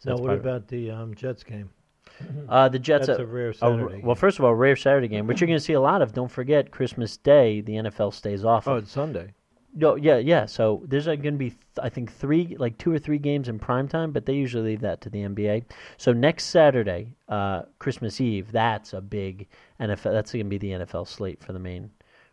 So 0.00 0.10
Now, 0.10 0.16
what 0.16 0.24
part 0.26 0.38
of 0.40 0.44
it. 0.46 0.48
about 0.48 0.66
the 0.66 0.90
um, 0.90 1.14
Jets 1.14 1.44
game? 1.44 1.70
Uh, 2.48 2.68
the 2.68 2.78
Jets. 2.80 3.06
That's 3.06 3.20
a 3.20 3.26
rare 3.26 3.46
a 3.46 3.48
r- 3.48 3.52
Saturday. 3.54 4.00
well, 4.02 4.16
first 4.16 4.40
of 4.40 4.44
all, 4.44 4.54
rare 4.54 4.74
Saturday 4.74 5.06
game, 5.06 5.28
which 5.28 5.40
you're 5.40 5.46
going 5.46 5.58
to 5.60 5.64
see 5.64 5.74
a 5.74 5.80
lot 5.80 6.02
of. 6.02 6.12
Don't 6.12 6.30
forget, 6.30 6.72
Christmas 6.72 7.16
Day, 7.16 7.60
the 7.60 7.74
NFL 7.74 8.12
stays 8.14 8.44
off. 8.44 8.66
oh, 8.66 8.76
it's 8.76 8.90
Sunday. 8.90 9.32
No, 9.78 9.94
yeah, 9.94 10.16
yeah. 10.16 10.46
So 10.46 10.82
there's 10.86 11.06
uh, 11.06 11.16
going 11.16 11.34
to 11.34 11.38
be, 11.38 11.50
th- 11.50 11.60
I 11.82 11.90
think, 11.90 12.10
three, 12.10 12.56
like 12.58 12.78
two 12.78 12.90
or 12.90 12.98
three 12.98 13.18
games 13.18 13.48
in 13.48 13.58
prime 13.58 13.86
time, 13.88 14.10
but 14.10 14.24
they 14.24 14.32
usually 14.32 14.70
leave 14.70 14.80
that 14.80 15.02
to 15.02 15.10
the 15.10 15.18
NBA. 15.18 15.64
So 15.98 16.14
next 16.14 16.46
Saturday, 16.46 17.12
uh, 17.28 17.62
Christmas 17.78 18.20
Eve, 18.20 18.50
that's 18.50 18.94
a 18.94 19.02
big 19.02 19.46
NFL. 19.78 20.12
That's 20.12 20.32
going 20.32 20.46
to 20.46 20.50
be 20.50 20.58
the 20.58 20.70
NFL 20.70 21.06
slate 21.06 21.42
for 21.44 21.52
the 21.52 21.58
main, 21.58 21.90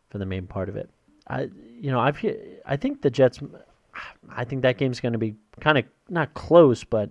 for 0.10 0.20
the 0.20 0.26
main 0.26 0.48
part 0.48 0.70
of 0.70 0.78
it. 0.78 0.90
I 1.28 1.50
you 1.80 1.92
know 1.92 2.00
I've 2.00 2.24
I 2.66 2.78
think 2.78 3.02
the 3.02 3.10
Jets. 3.10 3.40
I 4.30 4.44
think 4.44 4.64
that 4.64 4.78
game's 4.78 5.00
going 5.00 5.14
to 5.14 5.20
be 5.20 5.36
kind 5.60 5.78
of 5.78 5.86
not 6.10 6.34
close, 6.34 6.84
but 6.84 7.10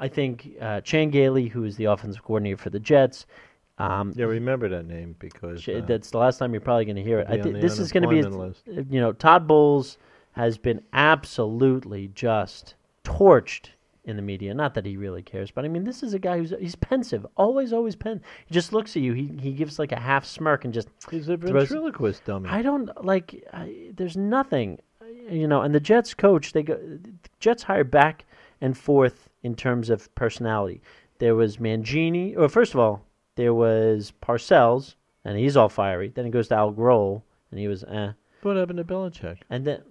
I 0.00 0.08
think 0.08 0.56
uh, 0.60 0.80
Chan 0.80 1.10
Gailey, 1.10 1.46
who 1.46 1.64
is 1.64 1.76
the 1.76 1.84
offensive 1.84 2.24
coordinator 2.24 2.56
for 2.56 2.70
the 2.70 2.80
Jets, 2.80 3.26
um, 3.78 4.12
Yeah, 4.16 4.26
remember 4.26 4.68
that 4.68 4.86
name 4.86 5.14
because 5.18 5.62
sh- 5.62 5.68
uh, 5.70 5.80
that's 5.86 6.10
the 6.10 6.18
last 6.18 6.38
time 6.38 6.52
you're 6.52 6.60
probably 6.60 6.84
going 6.84 6.96
to 6.96 7.02
hear 7.02 7.20
it. 7.20 7.28
on 7.46 7.52
this 7.60 7.78
is 7.78 7.92
going 7.92 8.02
to 8.02 8.08
be, 8.08 8.18
a- 8.18 8.82
you 8.90 9.00
know, 9.00 9.12
Todd 9.12 9.46
Bowles 9.46 9.98
has 10.32 10.58
been 10.58 10.82
absolutely 10.92 12.08
just 12.14 12.74
torched 13.04 13.70
in 14.04 14.16
the 14.16 14.22
media. 14.22 14.54
Not 14.54 14.74
that 14.74 14.86
he 14.86 14.96
really 14.96 15.22
cares, 15.22 15.50
but 15.50 15.64
I 15.64 15.68
mean, 15.68 15.84
this 15.84 16.02
is 16.02 16.14
a 16.14 16.18
guy 16.18 16.38
who's 16.38 16.52
he's 16.58 16.76
pensive, 16.76 17.26
always, 17.36 17.72
always 17.72 17.94
pen. 17.96 18.20
He 18.46 18.54
just 18.54 18.72
looks 18.72 18.96
at 18.96 19.02
you. 19.02 19.12
He 19.12 19.26
he 19.40 19.52
gives 19.52 19.78
like 19.78 19.92
a 19.92 20.00
half 20.00 20.24
smirk 20.24 20.64
and 20.64 20.72
just 20.72 20.88
he's 21.10 21.28
a 21.28 21.36
ventriloquist 21.36 22.24
dummy. 22.24 22.48
I 22.48 22.62
don't 22.62 23.04
like. 23.04 23.44
I, 23.52 23.90
there's 23.94 24.16
nothing, 24.16 24.78
you 25.30 25.46
know. 25.46 25.62
And 25.62 25.74
the 25.74 25.80
Jets 25.80 26.14
coach, 26.14 26.52
they 26.52 26.62
go. 26.62 26.76
The 26.76 27.10
Jets 27.40 27.62
hire 27.64 27.84
back 27.84 28.24
and 28.60 28.76
forth 28.76 29.28
in 29.42 29.54
terms 29.54 29.90
of 29.90 30.12
personality. 30.14 30.80
There 31.18 31.34
was 31.34 31.58
Mangini. 31.58 32.36
Or 32.36 32.48
first 32.48 32.74
of 32.74 32.80
all, 32.80 33.04
there 33.38 33.54
was 33.54 34.12
Parcells, 34.20 34.96
and 35.24 35.38
he's 35.38 35.56
all 35.56 35.68
fiery. 35.68 36.08
Then 36.08 36.26
it 36.26 36.30
goes 36.30 36.48
to 36.48 36.56
Al 36.56 36.72
Groh, 36.72 37.22
and 37.50 37.60
he 37.60 37.68
was 37.68 37.84
eh. 37.84 38.10
what 38.42 38.56
happened 38.56 38.78
to 38.78 38.84
Belichick? 38.84 39.38
And 39.48 39.64
then 39.64 39.82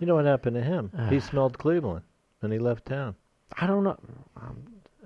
You 0.00 0.06
know 0.08 0.16
what 0.16 0.24
happened 0.26 0.56
to 0.56 0.62
him? 0.62 0.90
he 1.08 1.20
smelled 1.20 1.56
Cleveland 1.58 2.02
and 2.42 2.52
he 2.52 2.58
left 2.58 2.84
town. 2.86 3.14
I 3.60 3.66
don't 3.68 3.84
know. 3.84 3.96
Um, 4.36 4.56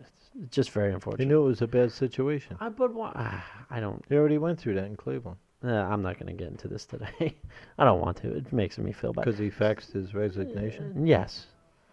it's 0.01 0.55
just 0.57 0.71
very 0.71 0.93
unfortunate. 0.95 1.23
He 1.23 1.29
knew 1.29 1.43
it 1.45 1.47
was 1.49 1.61
a 1.63 1.67
bad 1.67 1.93
situation. 1.93 2.57
I, 2.61 2.71
but 2.71 2.95
why? 2.95 3.13
ah, 3.15 3.45
I 3.71 3.79
don't. 3.79 4.03
He 4.09 4.17
already 4.17 4.39
went 4.39 4.59
through 4.59 4.75
that 4.77 4.87
in 4.87 4.97
Cleveland 4.97 5.37
Uh, 5.63 5.69
I'm 5.69 6.01
not 6.03 6.19
going 6.19 6.35
to 6.35 6.39
get 6.43 6.49
into 6.51 6.67
this 6.67 6.87
today. 6.87 7.37
I 7.79 7.85
don't 7.85 8.01
want 8.01 8.17
to. 8.23 8.35
It 8.39 8.51
makes 8.53 8.79
me 8.79 8.93
feel 8.93 9.13
bad. 9.13 9.25
because 9.27 9.39
he 9.39 9.51
faxed 9.51 9.93
his 9.93 10.15
resignation. 10.15 11.07
Yes, 11.07 11.47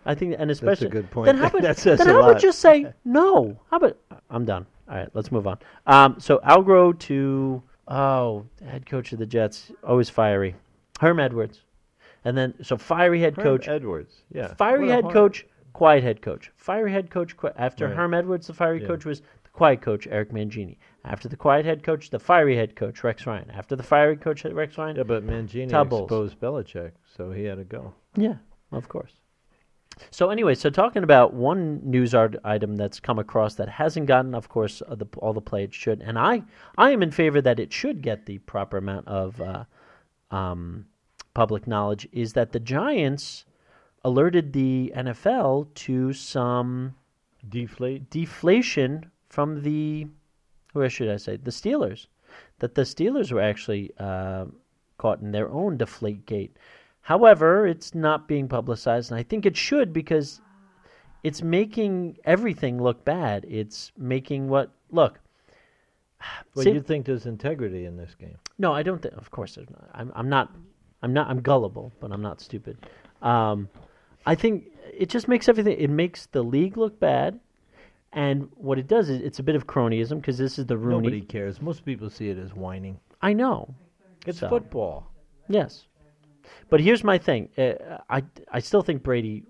I 0.05 0.15
think, 0.15 0.35
and 0.39 0.49
especially 0.49 0.87
good 0.89 1.11
point. 1.11 1.25
Then 1.25 1.37
how 1.37 1.47
about, 1.47 1.61
That 1.69 1.77
says 1.77 1.99
then 1.99 2.07
a 2.07 2.13
how 2.13 2.19
about 2.19 2.33
lot. 2.35 2.41
just 2.41 2.59
say 2.59 2.93
no? 3.03 3.59
How 3.69 3.77
about 3.77 3.97
I'm 4.29 4.45
done. 4.45 4.65
All 4.89 4.95
right, 4.95 5.09
let's 5.13 5.31
move 5.31 5.47
on. 5.47 5.57
Um, 5.85 6.15
so 6.19 6.39
Al 6.43 6.63
Groh 6.63 6.97
to 6.99 7.61
oh, 7.87 8.45
head 8.65 8.85
coach 8.85 9.11
of 9.13 9.19
the 9.19 9.25
Jets, 9.25 9.71
always 9.83 10.09
fiery, 10.09 10.55
Herm 10.99 11.19
Edwards, 11.19 11.61
and 12.25 12.37
then 12.37 12.53
so 12.63 12.77
fiery 12.77 13.19
head 13.19 13.35
Herm 13.35 13.43
coach, 13.43 13.67
Edwards, 13.67 14.23
yeah. 14.33 14.53
fiery 14.55 14.89
head 14.89 15.03
hard- 15.03 15.13
coach, 15.13 15.45
quiet 15.73 16.03
head 16.03 16.21
coach, 16.21 16.51
fiery 16.55 16.91
head 16.91 17.09
coach. 17.09 17.35
Qui- 17.37 17.49
after 17.57 17.87
Right. 17.87 17.95
Herm 17.95 18.13
Edwards, 18.13 18.47
the 18.47 18.53
fiery 18.53 18.81
Yeah. 18.81 18.87
coach 18.87 19.05
was 19.05 19.19
the 19.21 19.49
quiet 19.51 19.81
coach 19.81 20.07
Eric 20.09 20.31
Mangini. 20.31 20.77
After 21.03 21.27
the 21.29 21.37
quiet 21.37 21.65
head 21.65 21.83
coach, 21.83 22.09
the 22.09 22.19
fiery 22.19 22.55
head 22.55 22.75
coach 22.75 23.03
Rex 23.03 23.25
Ryan. 23.25 23.49
After 23.51 23.75
the 23.75 23.83
fiery 23.83 24.17
coach 24.17 24.43
Rex 24.45 24.77
Ryan, 24.77 24.95
Yeah, 24.97 25.03
but 25.03 25.25
Mangini 25.25 25.65
exposed 25.65 26.39
Belichick, 26.39 26.91
so 27.15 27.31
he 27.31 27.43
had 27.43 27.57
to 27.57 27.63
go. 27.63 27.93
Yeah, 28.15 28.35
of 28.71 28.87
course. 28.89 29.13
So 30.11 30.29
anyway, 30.29 30.55
so 30.55 30.69
talking 30.69 31.03
about 31.03 31.33
one 31.33 31.81
news 31.83 32.13
art 32.13 32.35
item 32.43 32.75
that's 32.75 32.99
come 32.99 33.19
across 33.19 33.55
that 33.55 33.69
hasn't 33.69 34.05
gotten, 34.05 34.35
of 34.35 34.49
course, 34.49 34.81
uh, 34.87 34.95
the, 34.95 35.07
all 35.17 35.33
the 35.33 35.41
play 35.41 35.63
it 35.63 35.73
should, 35.73 36.01
and 36.01 36.17
I, 36.17 36.43
I 36.77 36.91
am 36.91 37.01
in 37.01 37.11
favor 37.11 37.41
that 37.41 37.59
it 37.59 37.73
should 37.73 38.01
get 38.01 38.25
the 38.25 38.37
proper 38.39 38.77
amount 38.77 39.07
of 39.07 39.41
uh, 39.41 39.65
um, 40.31 40.85
public 41.33 41.67
knowledge. 41.67 42.07
Is 42.11 42.33
that 42.33 42.51
the 42.51 42.59
Giants 42.59 43.45
alerted 44.03 44.53
the 44.53 44.93
NFL 44.95 45.73
to 45.73 46.13
some 46.13 46.95
Deflate. 47.49 48.09
deflation 48.09 49.11
from 49.29 49.61
the, 49.63 50.07
where 50.73 50.89
should 50.89 51.09
I 51.09 51.17
say, 51.17 51.37
the 51.37 51.51
Steelers, 51.51 52.07
that 52.59 52.75
the 52.75 52.83
Steelers 52.83 53.31
were 53.31 53.41
actually 53.41 53.91
uh, 53.99 54.45
caught 54.97 55.21
in 55.21 55.31
their 55.31 55.49
own 55.49 55.77
deflate 55.77 56.25
gate. 56.25 56.57
However, 57.07 57.65
it's 57.65 57.95
not 57.95 58.27
being 58.27 58.49
publicized, 58.49 59.11
and 59.11 59.17
I 59.17 59.23
think 59.23 59.45
it 59.45 59.55
should 59.55 59.93
because 59.93 60.41
it's 61.23 61.41
making 61.41 62.17
everything 62.25 62.83
look 62.83 63.05
bad. 63.05 63.45
It's 63.47 63.93
making 63.97 64.49
what 64.49 64.71
look. 64.91 65.17
Well, 66.53 66.65
say- 66.65 66.73
you 66.73 66.81
think 66.81 67.05
there's 67.05 67.25
integrity 67.25 67.85
in 67.85 67.95
this 67.95 68.13
game? 68.13 68.37
no, 68.57 68.73
I 68.73 68.83
don't 68.83 69.01
think. 69.01 69.13
Of 69.15 69.31
course, 69.31 69.55
there's 69.55 69.69
not. 69.69 69.89
I'm, 69.93 70.11
I'm 70.15 70.27
not. 70.27 70.53
I'm 71.01 71.13
not. 71.13 71.29
I'm 71.29 71.39
gullible, 71.39 71.93
but 72.01 72.11
I'm 72.11 72.21
not 72.21 72.41
stupid. 72.41 72.77
Um, 73.21 73.69
I 74.25 74.35
think 74.35 74.65
it 74.93 75.07
just 75.07 75.29
makes 75.29 75.47
everything. 75.47 75.77
It 75.79 75.89
makes 75.89 76.25
the 76.25 76.41
league 76.43 76.75
look 76.75 76.99
bad, 76.99 77.39
and 78.11 78.49
what 78.55 78.77
it 78.79 78.87
does 78.87 79.09
is 79.09 79.21
it's 79.21 79.39
a 79.39 79.43
bit 79.43 79.55
of 79.55 79.65
cronyism 79.65 80.17
because 80.17 80.37
this 80.37 80.59
is 80.59 80.65
the 80.65 80.75
Rooney. 80.77 81.07
Nobody 81.07 81.21
cares. 81.21 81.61
Most 81.61 81.85
people 81.85 82.09
see 82.09 82.27
it 82.27 82.37
as 82.37 82.53
whining. 82.53 82.99
I 83.21 83.31
know. 83.31 83.73
It's 84.25 84.39
So- 84.39 84.49
football. 84.49 85.09
Yes, 85.47 85.85
but 86.69 86.79
here's 86.79 87.03
my 87.03 87.17
thing. 87.17 87.49
Uh, 87.57 87.99
I 88.09 88.23
I 88.51 88.59
still 88.59 88.81
think 88.81 89.03
Brady 89.03 89.43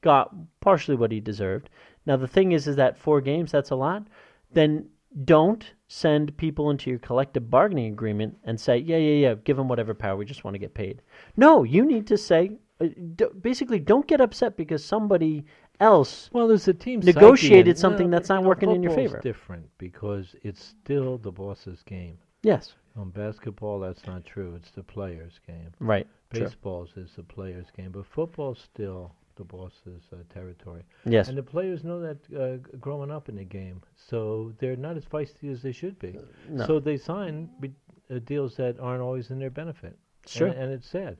got 0.00 0.34
partially 0.60 0.96
what 0.96 1.12
he 1.12 1.20
deserved. 1.20 1.70
Now 2.06 2.16
the 2.16 2.28
thing 2.28 2.52
is, 2.52 2.66
is 2.66 2.76
that 2.76 2.98
four 2.98 3.20
games 3.20 3.52
that's 3.52 3.70
a 3.70 3.76
lot. 3.76 4.06
Then 4.52 4.88
don't 5.24 5.72
send 5.88 6.36
people 6.36 6.70
into 6.70 6.90
your 6.90 6.98
collective 6.98 7.50
bargaining 7.50 7.92
agreement 7.92 8.36
and 8.44 8.58
say, 8.58 8.78
yeah, 8.78 8.96
yeah, 8.96 9.28
yeah, 9.28 9.34
give 9.44 9.56
them 9.56 9.68
whatever 9.68 9.94
power. 9.94 10.16
We 10.16 10.24
just 10.24 10.44
want 10.44 10.54
to 10.54 10.58
get 10.58 10.74
paid. 10.74 11.02
No, 11.36 11.64
you 11.64 11.84
need 11.84 12.06
to 12.06 12.16
say, 12.16 12.52
uh, 12.80 12.86
d- 13.14 13.26
basically, 13.40 13.78
don't 13.78 14.06
get 14.06 14.20
upset 14.20 14.56
because 14.56 14.84
somebody 14.84 15.44
else. 15.80 16.30
Well, 16.32 16.48
there's 16.48 16.68
a 16.68 16.74
team 16.74 17.00
Negotiated 17.00 17.78
something 17.78 18.08
no, 18.08 18.16
that's 18.16 18.28
not 18.28 18.42
no, 18.42 18.48
working 18.48 18.70
in 18.70 18.82
your 18.82 18.92
favor. 18.92 19.20
Different 19.20 19.66
because 19.78 20.34
it's 20.42 20.62
still 20.64 21.18
the 21.18 21.32
boss's 21.32 21.82
game. 21.82 22.18
Yes, 22.42 22.74
On 22.96 23.10
basketball, 23.10 23.78
that's 23.78 24.04
not 24.06 24.24
true. 24.24 24.54
It's 24.56 24.70
the 24.72 24.82
player's 24.82 25.38
game. 25.46 25.70
right. 25.78 26.06
Sure. 26.32 26.44
Baseball's 26.44 26.90
is 26.96 27.10
the 27.16 27.22
player's 27.22 27.66
game, 27.76 27.90
but 27.92 28.06
football's 28.06 28.58
still 28.60 29.12
the 29.36 29.44
boss's 29.44 30.02
uh, 30.12 30.16
territory. 30.32 30.82
Yes. 31.04 31.28
And 31.28 31.36
the 31.38 31.42
players 31.42 31.84
know 31.84 32.00
that 32.00 32.18
uh, 32.38 32.56
growing 32.78 33.10
up 33.10 33.28
in 33.28 33.36
the 33.36 33.44
game, 33.44 33.82
so 33.96 34.52
they're 34.58 34.76
not 34.76 34.96
as 34.96 35.04
feisty 35.04 35.50
as 35.50 35.62
they 35.62 35.72
should 35.72 35.98
be. 35.98 36.18
no. 36.48 36.66
So 36.66 36.80
they 36.80 36.96
sign 36.96 37.48
be- 37.60 37.72
uh, 38.10 38.18
deals 38.24 38.56
that 38.56 38.78
aren't 38.78 39.02
always 39.02 39.30
in 39.30 39.38
their 39.38 39.50
benefit. 39.50 39.96
Sure. 40.26 40.48
And, 40.48 40.58
and 40.58 40.72
it's 40.72 40.88
sad. 40.88 41.16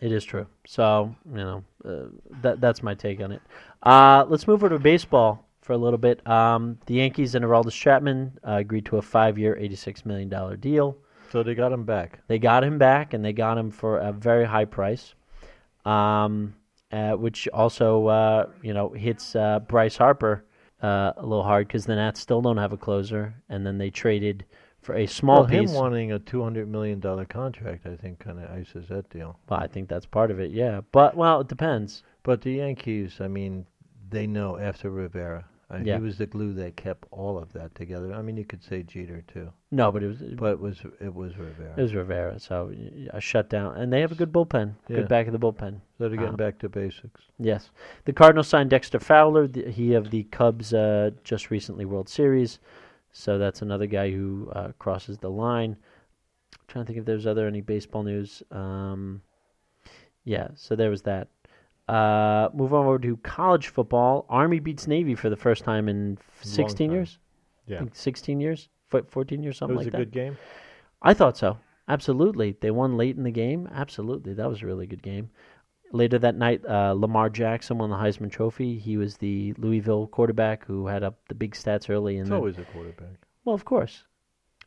It 0.00 0.12
is 0.12 0.24
true. 0.24 0.46
So 0.66 1.14
you 1.28 1.36
know 1.36 1.64
uh, 1.84 2.06
that 2.42 2.60
that's 2.60 2.82
my 2.82 2.94
take 2.94 3.20
on 3.20 3.32
it. 3.32 3.42
Uh, 3.82 4.24
let's 4.28 4.46
move 4.46 4.62
over 4.64 4.70
to 4.74 4.78
baseball 4.78 5.46
for 5.60 5.72
a 5.72 5.76
little 5.78 5.98
bit. 5.98 6.26
Um, 6.26 6.78
the 6.86 6.94
Yankees 6.94 7.34
and 7.34 7.44
Aroldis 7.44 7.72
Chapman 7.72 8.38
uh, 8.46 8.52
agreed 8.54 8.86
to 8.86 8.98
a 8.98 9.02
five-year, 9.02 9.56
eighty-six 9.58 10.04
million 10.04 10.28
dollar 10.28 10.56
deal. 10.56 10.96
So 11.34 11.42
they 11.42 11.56
got 11.56 11.72
him 11.72 11.82
back. 11.82 12.20
They 12.28 12.38
got 12.38 12.62
him 12.62 12.78
back, 12.78 13.12
and 13.12 13.24
they 13.24 13.32
got 13.32 13.58
him 13.58 13.72
for 13.72 13.98
a 13.98 14.12
very 14.12 14.44
high 14.44 14.66
price, 14.66 15.16
um, 15.84 16.54
uh, 16.92 17.14
which 17.14 17.48
also 17.48 18.06
uh, 18.06 18.46
you 18.62 18.72
know 18.72 18.90
hits 18.90 19.34
uh, 19.34 19.58
Bryce 19.58 19.96
Harper 19.96 20.44
uh, 20.80 21.12
a 21.16 21.22
little 21.22 21.42
hard 21.42 21.66
because 21.66 21.86
the 21.86 21.96
Nats 21.96 22.20
still 22.20 22.40
don't 22.40 22.58
have 22.58 22.72
a 22.72 22.76
closer, 22.76 23.34
and 23.48 23.66
then 23.66 23.78
they 23.78 23.90
traded 23.90 24.44
for 24.80 24.94
a 24.94 25.06
small 25.06 25.40
well, 25.40 25.46
him 25.46 25.64
piece. 25.64 25.74
wanting 25.74 26.12
a 26.12 26.20
two 26.20 26.40
hundred 26.40 26.68
million 26.68 27.00
dollar 27.00 27.24
contract, 27.24 27.84
I 27.84 27.96
think, 27.96 28.20
kind 28.20 28.38
of 28.38 28.48
ices 28.52 28.86
that 28.86 29.10
deal. 29.10 29.36
well, 29.48 29.58
I 29.58 29.66
think 29.66 29.88
that's 29.88 30.06
part 30.06 30.30
of 30.30 30.38
it. 30.38 30.52
Yeah, 30.52 30.82
but 30.92 31.16
well, 31.16 31.40
it 31.40 31.48
depends. 31.48 32.04
But 32.22 32.42
the 32.42 32.52
Yankees, 32.52 33.20
I 33.20 33.26
mean, 33.26 33.66
they 34.08 34.28
know 34.28 34.56
after 34.56 34.88
Rivera, 34.88 35.46
uh, 35.70 35.78
Yeah. 35.82 35.96
he 35.96 36.02
was 36.02 36.18
the 36.18 36.26
glue 36.26 36.52
that 36.54 36.76
kept 36.76 37.06
all 37.10 37.38
of 37.38 37.52
that 37.54 37.74
together. 37.74 38.12
I 38.12 38.22
mean, 38.22 38.36
you 38.36 38.44
could 38.44 38.62
say 38.62 38.82
Jeter 38.82 39.22
too, 39.22 39.50
No, 39.70 39.90
but 39.90 40.02
it 40.02 40.08
was 40.08 40.18
but 40.36 40.52
it 40.52 40.60
was 40.60 40.80
it 41.00 41.14
was 41.14 41.36
Rivera. 41.36 41.74
It 41.76 41.80
was 41.82 41.94
Rivera, 41.94 42.38
so 42.38 42.72
a 43.12 43.20
shutdown, 43.20 43.76
and 43.76 43.92
they 43.92 44.00
have 44.00 44.12
a 44.12 44.14
good 44.14 44.32
bullpen, 44.32 44.74
Yeah. 44.88 44.96
good 44.96 45.08
back 45.08 45.26
of 45.26 45.32
the 45.32 45.38
bullpen. 45.38 45.80
so 45.98 46.08
they're 46.08 46.10
getting 46.10 46.28
um, 46.30 46.36
back 46.36 46.58
to 46.60 46.68
basics. 46.68 47.22
Yes, 47.38 47.70
the 48.04 48.12
Cardinals 48.12 48.48
signed 48.48 48.70
Dexter 48.70 48.98
Fowler. 49.00 49.46
The, 49.46 49.70
he 49.70 49.94
of 49.94 50.10
the 50.10 50.24
Cubs 50.24 50.72
uh, 50.74 51.10
just 51.24 51.50
recently 51.50 51.84
World 51.84 52.08
Series, 52.08 52.58
so 53.12 53.38
that's 53.38 53.62
another 53.62 53.86
guy 53.86 54.10
who 54.10 54.50
uh, 54.52 54.72
crosses 54.78 55.18
the 55.18 55.30
line. 55.30 55.76
trying 56.68 56.84
to 56.84 56.86
think 56.86 56.98
if 56.98 57.04
there's 57.04 57.26
other 57.26 57.46
any 57.46 57.60
baseball 57.60 58.02
news. 58.02 58.42
Um, 58.50 59.22
yeah, 60.24 60.48
so 60.54 60.74
there 60.76 60.90
was 60.90 61.02
that. 61.02 61.28
Uh, 61.88 62.48
move 62.54 62.72
on 62.72 62.86
over 62.86 62.98
to 62.98 63.16
college 63.18 63.68
football. 63.68 64.24
Army 64.28 64.58
beats 64.60 64.86
Navy 64.86 65.14
for 65.14 65.28
the 65.30 65.36
first 65.36 65.64
time 65.64 65.88
in 65.88 66.18
16 66.42 66.88
time. 66.88 66.94
years. 66.94 67.18
I 67.68 67.72
Yeah, 67.72 67.78
think 67.80 67.94
16 67.96 68.40
years, 68.40 68.68
14 68.88 69.42
years, 69.42 69.58
something. 69.58 69.76
it 69.76 69.76
something 69.76 69.76
was 69.76 69.86
like 69.86 69.94
a 69.94 69.96
that. 69.98 69.98
good 69.98 70.12
game. 70.12 70.38
I 71.02 71.12
thought 71.14 71.36
so. 71.36 71.58
Absolutely. 71.88 72.56
They 72.60 72.70
won 72.70 72.96
late 72.96 73.16
in 73.16 73.22
the 73.24 73.30
game. 73.30 73.68
Absolutely. 73.72 74.32
That 74.34 74.48
was 74.48 74.62
a 74.62 74.66
really 74.66 74.86
good 74.86 75.02
game. 75.02 75.30
Later 75.92 76.18
that 76.20 76.34
night, 76.34 76.64
uh, 76.66 76.92
Lamar 76.92 77.28
Jackson 77.28 77.76
won 77.78 77.90
the 77.90 77.96
Heisman 77.96 78.30
Trophy. 78.30 78.78
He 78.78 78.96
was 78.96 79.18
the 79.18 79.52
Louisville 79.58 80.06
quarterback 80.06 80.64
who 80.64 80.86
had 80.86 81.04
up 81.04 81.18
the 81.28 81.34
big 81.34 81.52
stats 81.54 81.90
early. 81.90 82.14
And 82.16 82.22
It's 82.22 82.30
then, 82.30 82.38
always 82.38 82.58
a 82.58 82.64
quarterback. 82.64 83.26
well, 83.44 83.54
of 83.54 83.64
course. 83.66 84.04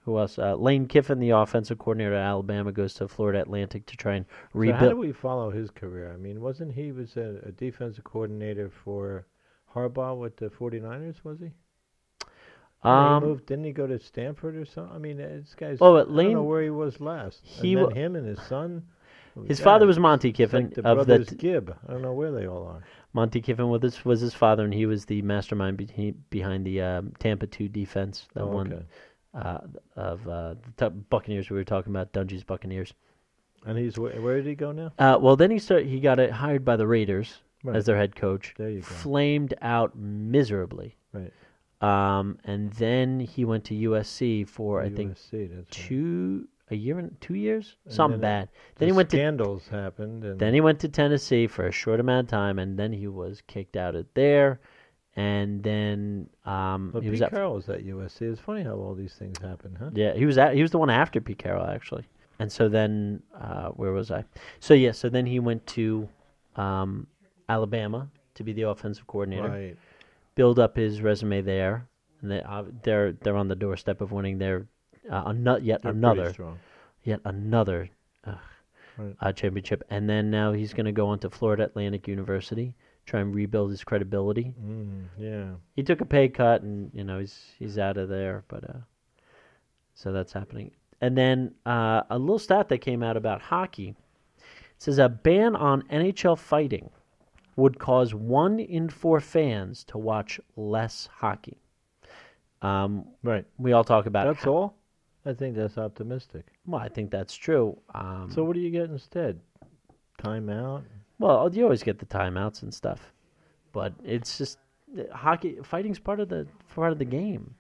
Who 0.08 0.18
else? 0.18 0.40
Uh, 0.40 0.56
Lane 0.56 0.88
Kiffin, 0.88 1.20
the 1.20 1.32
offensive 1.32 1.78
coordinator 1.80 2.16
at 2.16 2.24
Alabama, 2.24 2.72
goes 2.72 2.94
to 2.94 3.10
Florida 3.10 3.42
Atlantic 3.42 3.86
to 3.88 3.98
try 3.98 4.16
and 4.16 4.26
So 4.54 4.72
how 4.72 4.88
do 4.88 4.96
we 4.96 5.12
follow 5.12 5.52
his 5.52 5.70
career? 5.70 6.14
I 6.14 6.16
mean, 6.16 6.40
wasn't 6.40 6.74
he 6.74 6.94
was 6.94 7.18
a, 7.18 7.42
a 7.44 7.52
defensive 7.52 8.06
coordinator 8.06 8.70
for 8.70 9.28
Harbaugh 9.76 10.18
with 10.18 10.38
the 10.38 10.50
49ers? 10.50 11.24
Was 11.26 11.40
he? 11.42 11.52
Um, 12.84 13.22
he 13.22 13.28
moved. 13.28 13.46
Didn't 13.48 13.66
he 13.66 13.74
go 13.74 13.86
to 13.86 14.00
Stanford 14.00 14.56
or 14.56 14.64
something? 14.64 14.96
I 14.96 14.98
mean, 14.98 15.20
uh, 15.20 15.28
this 15.42 15.56
guy's. 15.56 15.82
Oh, 15.82 15.94
Lane. 15.94 16.08
I 16.08 16.14
at 16.14 16.26
don't 16.28 16.34
know 16.36 16.44
where 16.44 16.64
he 16.64 16.70
was 16.70 17.02
last. 17.02 17.42
he 17.62 17.76
and 17.76 17.90
then 17.90 17.96
him 17.98 18.16
and 18.16 18.26
his 18.26 18.42
son. 18.48 18.84
His 19.48 19.60
Yeah, 19.60 19.66
father 19.66 19.86
was 19.88 20.00
Monte 20.00 20.32
Kiffin 20.32 20.64
like 20.64 20.74
the 20.76 20.84
of 20.84 20.86
the 20.86 20.94
brothers 21.04 21.30
Gibb. 21.38 21.78
I 21.88 21.92
don't 21.92 22.02
know 22.02 22.14
where 22.14 22.32
they 22.32 22.48
all 22.48 22.66
are. 22.68 22.84
Monte 23.14 23.42
Kiffin 23.42 23.68
was 23.70 23.82
his, 23.82 24.06
was 24.06 24.22
his 24.22 24.34
father, 24.34 24.64
and 24.64 24.74
he 24.74 24.86
was 24.86 25.06
the 25.06 25.22
mastermind 25.22 25.78
be- 25.78 26.16
behind 26.30 26.66
the 26.66 26.82
um, 26.82 27.14
Tampa 27.20 27.48
two 27.48 27.68
defense 27.68 28.28
that 28.34 28.44
Oh, 28.44 28.54
won 28.54 28.68
okay. 28.68 28.86
Uh, 29.38 29.60
of 29.96 30.28
uh, 30.28 30.56
the 30.78 30.90
Buccaneers. 30.90 31.50
We 31.50 31.56
were 31.58 31.64
talking 31.64 31.92
about 31.94 32.12
Dungy's 32.12 32.44
Buccaneers. 32.44 32.94
And 33.66 33.78
he's 33.78 33.98
where, 33.98 34.20
where 34.22 34.36
did 34.38 34.46
he 34.48 34.56
go 34.56 34.72
now? 34.72 34.92
Uh, 34.98 35.18
well, 35.20 35.36
then 35.36 35.52
he 35.52 35.60
start 35.60 35.86
he 35.86 36.00
got 36.00 36.20
it 36.20 36.32
hired 36.32 36.64
by 36.66 36.76
the 36.76 36.88
Raiders 36.88 37.40
Right. 37.64 37.76
as 37.76 37.86
their 37.86 37.98
head 37.98 38.16
coach. 38.16 38.54
There 38.58 38.70
you 38.70 38.82
go. 38.82 38.86
Flamed 38.86 39.54
out 39.62 39.96
miserably. 39.98 40.96
Right. 41.12 41.34
Um, 41.82 42.38
and 42.46 42.72
then 42.74 43.20
he 43.20 43.46
went 43.46 43.66
to 43.66 43.74
USC 43.74 44.48
for 44.48 44.82
I 44.82 44.90
think 44.90 45.14
USC, 45.16 45.32
that's 45.50 45.52
right. 45.56 45.72
two 45.72 46.48
a 46.70 46.76
year 46.76 47.00
and 47.00 47.20
two 47.22 47.34
years, 47.36 47.76
And 47.86 47.94
something 47.94 48.20
then, 48.22 48.42
bad. 48.44 48.50
Then 48.76 48.88
he 48.90 48.92
went 48.94 49.10
to 49.12 49.18
scandals 49.18 49.68
happened, 49.70 50.24
and 50.24 50.40
then 50.40 50.54
he 50.54 50.62
went 50.62 50.80
to 50.82 50.90
Tennessee 50.90 51.48
for 51.48 51.66
a 51.66 51.72
short 51.72 52.00
amount 52.00 52.26
of 52.28 52.30
time, 52.30 52.60
and 52.60 52.78
then 52.78 52.92
he 52.92 53.08
was 53.08 53.42
kicked 53.48 53.78
out 53.78 53.96
of 53.96 54.06
there. 54.16 54.60
And 55.18 55.64
then 55.64 56.30
um, 56.46 56.92
but 56.94 57.02
he 57.04 57.10
was 57.10 57.20
Pete 57.20 57.26
at, 57.26 57.32
Carroll 57.32 57.56
was 57.56 57.68
at 57.70 57.84
USC. 57.84 58.22
It's 58.22 58.40
funny 58.40 58.64
how 58.64 58.76
all 58.76 58.94
these 58.94 59.16
things 59.16 59.38
happen, 59.40 59.76
huh? 59.80 59.90
yeah 59.94 60.14
he 60.14 60.26
was 60.26 60.38
at, 60.38 60.54
he 60.54 60.62
was 60.62 60.72
the 60.72 60.78
one 60.78 60.92
after 60.92 61.20
Pete 61.20 61.40
Carroll 61.40 61.66
actually. 61.66 62.06
And 62.40 62.52
so 62.52 62.70
then 62.70 63.24
uh, 63.36 63.70
where 63.70 63.92
was 63.92 64.12
I? 64.12 64.24
So 64.60 64.76
yeah, 64.76 64.92
so 64.92 65.10
then 65.10 65.26
he 65.26 65.40
went 65.40 65.66
to 65.68 66.08
um, 66.56 67.08
Alabama 67.50 68.10
to 68.36 68.44
be 68.44 68.54
the 68.54 68.64
offensive 68.64 69.08
coordinator. 69.08 69.50
Right. 69.50 69.78
build 70.36 70.60
up 70.60 70.76
his 70.76 71.02
resume 71.02 71.42
there, 71.42 71.88
and 72.22 72.30
they, 72.32 72.42
uh, 72.42 72.66
they're 72.84 73.14
they're 73.14 73.36
on 73.36 73.48
the 73.48 73.56
doorstep 73.56 74.02
of 74.02 74.12
winning 74.12 74.38
their 74.38 74.68
uh, 75.12 75.34
yet 75.62 75.82
They're 75.82 75.92
another 75.92 76.34
yet 77.04 77.22
another 77.26 77.90
uh, 78.24 78.36
Right. 78.98 79.16
uh, 79.22 79.32
championship, 79.32 79.84
and 79.92 80.10
then 80.10 80.32
now 80.32 80.54
he's 80.54 80.74
going 80.74 80.88
to 80.88 80.92
go 80.92 81.08
on 81.08 81.20
to 81.20 81.30
Florida 81.30 81.66
Atlantic 81.66 82.08
University, 82.08 82.74
try 83.08 83.22
and 83.22 83.34
rebuild 83.34 83.72
his 83.72 83.84
credibility. 83.84 84.54
Mm, 84.64 85.06
yeah. 85.18 85.50
He 85.76 85.82
took 85.82 86.02
a 86.02 86.06
pay 86.06 86.30
cut, 86.30 86.62
and 86.62 86.92
you 86.94 87.04
know 87.04 87.18
he's 87.20 87.52
he's 87.58 87.80
out 87.80 87.98
of 87.98 88.10
there, 88.10 88.44
but 88.48 88.64
uh, 88.70 88.80
so 89.96 90.12
that's 90.12 90.34
happening. 90.34 90.70
And 91.02 91.18
then 91.18 91.56
uh, 91.66 92.04
a 92.12 92.20
little 92.20 92.38
stat 92.40 92.70
that 92.70 92.80
came 92.80 93.02
out 93.02 93.18
about 93.18 93.42
hockey 93.42 93.96
it 94.38 94.84
says 94.84 95.00
a 95.00 95.10
ban 95.10 95.56
on 95.56 95.82
NHL 95.84 96.38
fighting 96.38 96.92
would 97.56 97.80
cause 97.80 98.14
one 98.14 98.60
in 98.60 98.90
four 98.90 99.20
fans 99.20 99.84
to 99.86 99.98
watch 99.98 100.40
less 100.56 101.10
hockey. 101.12 101.58
Um, 102.62 103.08
Right. 103.24 103.46
we 103.58 103.72
all 103.74 103.84
talk 103.84 104.06
about 104.06 104.26
That's 104.28 104.44
how- 104.44 104.52
all. 104.52 104.74
I 105.26 105.34
think 105.34 105.56
that's 105.56 105.78
optimistic. 105.78 106.46
Well, 106.66 106.80
I 106.82 106.90
think 106.90 107.10
that's 107.12 107.36
true. 107.36 107.78
Um, 107.94 108.30
So 108.32 108.44
what 108.44 108.54
do 108.54 108.60
you 108.60 108.70
get 108.70 108.90
instead? 108.90 109.40
Timeout. 110.20 110.84
Well, 111.20 111.50
you 111.54 111.64
always 111.64 111.84
get 111.84 112.00
the 112.00 112.06
timeouts 112.06 112.64
and 112.64 112.74
stuff, 112.74 113.14
but 113.74 113.94
it's 114.04 114.38
just 114.38 114.58
hockey. 115.14 115.58
Fighting's 115.64 116.00
part 116.00 116.20
of 116.20 116.30
the 116.30 116.48
part 116.76 116.92
of 116.92 117.00
the 117.00 117.06
game, 117.06 117.56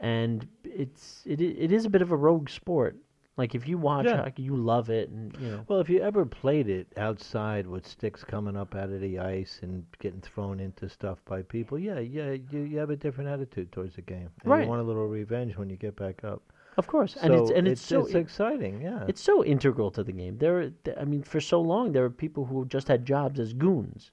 and 0.00 0.46
it's 0.64 1.22
it 1.26 1.40
it 1.40 1.72
is 1.72 1.84
a 1.84 1.90
bit 1.90 2.02
of 2.02 2.12
a 2.12 2.16
rogue 2.16 2.48
sport. 2.48 2.96
Like 3.38 3.54
if 3.54 3.66
you 3.66 3.78
watch 3.78 4.04
Yeah. 4.04 4.18
hockey, 4.18 4.42
you 4.42 4.56
love 4.56 4.90
it, 4.90 5.08
and 5.08 5.34
you 5.40 5.48
know. 5.48 5.64
Well, 5.66 5.80
if 5.80 5.88
you 5.88 6.00
ever 6.00 6.26
played 6.26 6.68
it 6.68 6.86
outside 6.98 7.66
with 7.66 7.86
sticks 7.86 8.22
coming 8.22 8.56
up 8.58 8.74
out 8.74 8.90
of 8.90 9.00
the 9.00 9.18
ice 9.18 9.60
and 9.62 9.86
getting 10.00 10.20
thrown 10.20 10.60
into 10.60 10.86
stuff 10.88 11.24
by 11.24 11.40
people, 11.40 11.78
yeah, 11.78 11.98
yeah, 11.98 12.32
you, 12.32 12.60
you 12.60 12.78
have 12.78 12.90
a 12.90 12.96
different 12.96 13.30
attitude 13.30 13.72
towards 13.72 13.96
the 13.96 14.02
game. 14.02 14.28
And 14.42 14.52
Right. 14.52 14.64
You 14.64 14.68
want 14.68 14.82
a 14.82 14.84
little 14.84 15.06
revenge 15.08 15.56
when 15.56 15.70
you 15.70 15.76
get 15.76 15.96
back 15.96 16.24
up. 16.24 16.42
Of 16.78 16.86
course, 16.86 17.16
and 17.20 17.34
it's 17.34 17.48
So 17.50 17.54
and 17.54 17.68
it's, 17.68 17.82
so 17.82 18.00
it's 18.00 18.14
it- 18.14 18.18
exciting, 18.18 18.80
yeah. 18.80 19.04
it's 19.08 19.20
so 19.20 19.44
integral 19.44 19.90
to 19.90 20.02
the 20.02 20.12
game. 20.12 20.38
There, 20.38 20.70
th- 20.84 20.96
I 20.98 21.04
mean, 21.04 21.22
for 21.22 21.40
so 21.40 21.60
long 21.60 21.92
there 21.92 22.02
were 22.02 22.10
people 22.10 22.44
who 22.46 22.64
just 22.66 22.88
had 22.88 23.04
jobs 23.04 23.38
as 23.40 23.52
goons. 23.52 24.10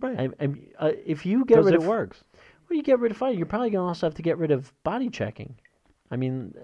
right. 0.00 0.18
I, 0.20 0.44
I, 0.44 0.46
uh, 0.78 0.92
if 1.06 1.24
you 1.24 1.44
get 1.44 1.64
rid 1.64 1.74
it 1.74 1.80
of 1.80 1.86
works. 1.86 2.24
well, 2.68 2.76
you 2.76 2.82
get 2.82 2.98
rid 2.98 3.12
of 3.12 3.16
fighting, 3.18 3.38
you're 3.38 3.46
probably 3.46 3.70
gonna 3.70 3.86
also 3.88 4.06
have 4.06 4.14
to 4.16 4.22
get 4.22 4.36
rid 4.36 4.50
of 4.50 4.72
body 4.84 5.08
checking. 5.08 5.54
I 6.10 6.16
mean, 6.16 6.54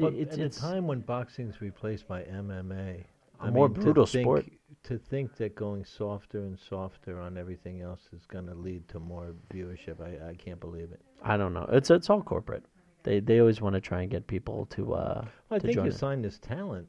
uh, 0.00 0.06
it's 0.08 0.34
at 0.34 0.40
it's 0.40 0.58
a 0.58 0.60
time 0.60 0.86
when 0.86 1.00
boxing's 1.00 1.60
replaced 1.60 2.06
by 2.06 2.22
MMA, 2.22 3.04
A 3.40 3.44
I 3.44 3.50
more 3.50 3.68
mean, 3.68 3.74
to 3.74 3.80
brutal 3.80 4.06
think- 4.06 4.24
sport. 4.24 4.44
To 4.84 4.98
think 4.98 5.34
that 5.38 5.56
going 5.56 5.84
softer 5.84 6.38
and 6.38 6.56
softer 6.56 7.18
on 7.20 7.36
everything 7.36 7.80
else 7.80 8.02
is 8.12 8.24
going 8.26 8.46
to 8.46 8.54
lead 8.54 8.86
to 8.90 9.00
more 9.00 9.34
viewership, 9.52 10.00
I, 10.00 10.28
I 10.30 10.34
can't 10.34 10.60
believe 10.60 10.92
it. 10.92 11.00
I 11.24 11.36
don't 11.36 11.52
know. 11.54 11.68
It's 11.72 11.90
it's 11.90 12.08
all 12.08 12.22
corporate. 12.22 12.64
They 13.06 13.20
they 13.20 13.38
always 13.40 13.60
want 13.62 13.74
to 13.74 13.80
try 13.80 14.02
and 14.02 14.10
get 14.10 14.26
people 14.26 14.66
to 14.70 14.94
uh 14.94 15.24
I 15.50 15.58
to 15.58 15.66
think 15.66 15.76
you 15.76 15.84
it. 15.84 15.94
sign 15.94 16.20
this 16.20 16.38
talent. 16.38 16.88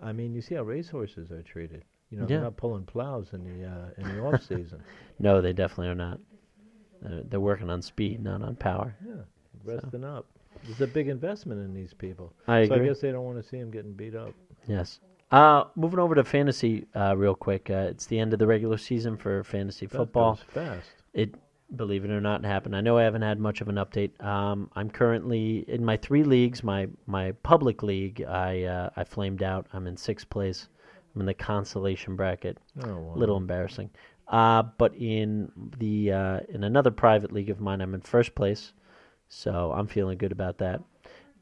I 0.00 0.12
mean, 0.12 0.32
you 0.34 0.40
see 0.40 0.54
how 0.54 0.62
racehorses 0.62 1.30
are 1.30 1.42
treated. 1.42 1.84
You 2.10 2.18
know, 2.18 2.22
Yeah. 2.22 2.28
they're 2.28 2.40
not 2.42 2.56
pulling 2.56 2.84
plows 2.84 3.28
in 3.32 3.42
the 3.44 3.66
uh, 3.66 3.88
in 3.98 4.16
the 4.16 4.22
off 4.22 4.42
season. 4.42 4.80
No, 5.18 5.40
they 5.40 5.52
definitely 5.52 5.88
are 5.88 5.94
not. 5.94 6.20
They're, 7.02 7.22
they're 7.22 7.40
working 7.40 7.68
on 7.70 7.80
speed, 7.82 8.22
not 8.22 8.42
on 8.42 8.54
power. 8.56 8.94
Yeah, 9.04 9.22
resting 9.64 10.04
up. 10.04 10.26
There's 10.64 10.80
a 10.82 10.86
big 10.86 11.08
investment 11.08 11.60
in 11.64 11.72
these 11.74 11.92
people. 11.94 12.32
I 12.46 12.66
so 12.66 12.74
agree. 12.74 12.86
I 12.86 12.88
guess 12.90 13.00
they 13.00 13.12
don't 13.12 13.24
want 13.24 13.42
to 13.42 13.48
see 13.48 13.58
them 13.58 13.70
getting 13.70 13.92
beat 13.94 14.14
up. 14.14 14.32
Yes. 14.68 15.00
Uh, 15.32 15.64
moving 15.74 15.98
over 15.98 16.14
to 16.14 16.22
fantasy 16.22 16.86
uh, 16.94 17.16
real 17.16 17.34
quick. 17.34 17.68
Uh, 17.70 17.88
it's 17.90 18.06
the 18.06 18.18
end 18.18 18.32
of 18.32 18.38
the 18.38 18.46
regular 18.46 18.76
season 18.78 19.16
for 19.16 19.42
fantasy 19.42 19.86
That 19.86 19.96
football. 19.96 20.34
goes 20.34 20.44
fast. 20.48 20.88
It, 21.14 21.34
believe 21.74 22.04
it 22.04 22.10
or 22.10 22.20
not, 22.20 22.44
happened. 22.44 22.76
I 22.76 22.80
know 22.80 22.96
I 22.98 23.02
haven't 23.02 23.22
had 23.22 23.38
much 23.38 23.60
of 23.60 23.68
an 23.68 23.76
update. 23.76 24.22
Um, 24.24 24.70
I'm 24.74 24.90
currently 24.90 25.64
in 25.68 25.84
my 25.84 25.96
three 25.96 26.22
leagues. 26.22 26.62
My 26.62 26.88
my 27.06 27.32
public 27.42 27.82
league, 27.82 28.22
I 28.22 28.64
uh, 28.64 28.90
I 28.96 29.04
flamed 29.04 29.42
out. 29.42 29.66
I'm 29.72 29.86
in 29.86 29.96
sixth 29.96 30.28
place. 30.30 30.68
I'm 31.14 31.20
in 31.22 31.26
the 31.26 31.34
consolation 31.34 32.14
bracket. 32.14 32.58
Oh, 32.84 32.96
wow. 32.98 33.14
little 33.16 33.36
embarrassing. 33.36 33.90
Uh, 34.28 34.64
but 34.76 34.94
in 34.96 35.50
the 35.78 36.12
uh, 36.12 36.40
in 36.48 36.64
another 36.64 36.90
private 36.90 37.32
league 37.32 37.50
of 37.50 37.60
mine, 37.60 37.80
I'm 37.80 37.94
in 37.94 38.00
first 38.00 38.34
place, 38.34 38.72
so 39.28 39.72
I'm 39.72 39.86
feeling 39.86 40.18
good 40.18 40.32
about 40.32 40.58
that. 40.58 40.82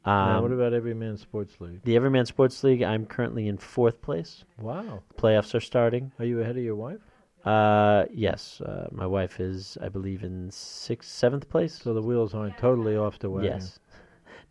Now, 0.05 0.37
Um, 0.37 0.43
what 0.43 0.51
about 0.51 0.73
Everyman 0.73 1.17
Sports 1.17 1.55
League? 1.59 1.81
the 1.83 1.95
Everyman 1.95 2.27
Sports 2.27 2.63
League, 2.63 2.83
I'm 2.83 3.07
currently 3.07 3.47
in 3.47 3.57
fourth 3.57 4.01
place. 4.03 4.43
Wow. 4.59 5.01
Playoffs 5.17 5.55
are 5.55 5.59
starting. 5.59 6.11
Are 6.19 6.25
you 6.25 6.41
ahead 6.41 6.57
of 6.57 6.63
your 6.63 6.75
wife? 6.75 6.99
Uh, 7.45 8.05
yes, 8.11 8.59
uh, 8.61 8.87
my 8.91 9.05
wife 9.05 9.39
is, 9.39 9.77
I 9.81 9.89
believe, 9.89 10.23
in 10.23 10.49
sixth, 10.51 11.11
seventh 11.11 11.47
place. 11.49 11.79
So 11.81 11.93
the 11.93 12.01
wheels 12.01 12.33
aren't 12.33 12.57
totally 12.57 12.97
off 12.97 13.19
the 13.19 13.29
wagon. 13.29 13.51
yes. 13.53 13.79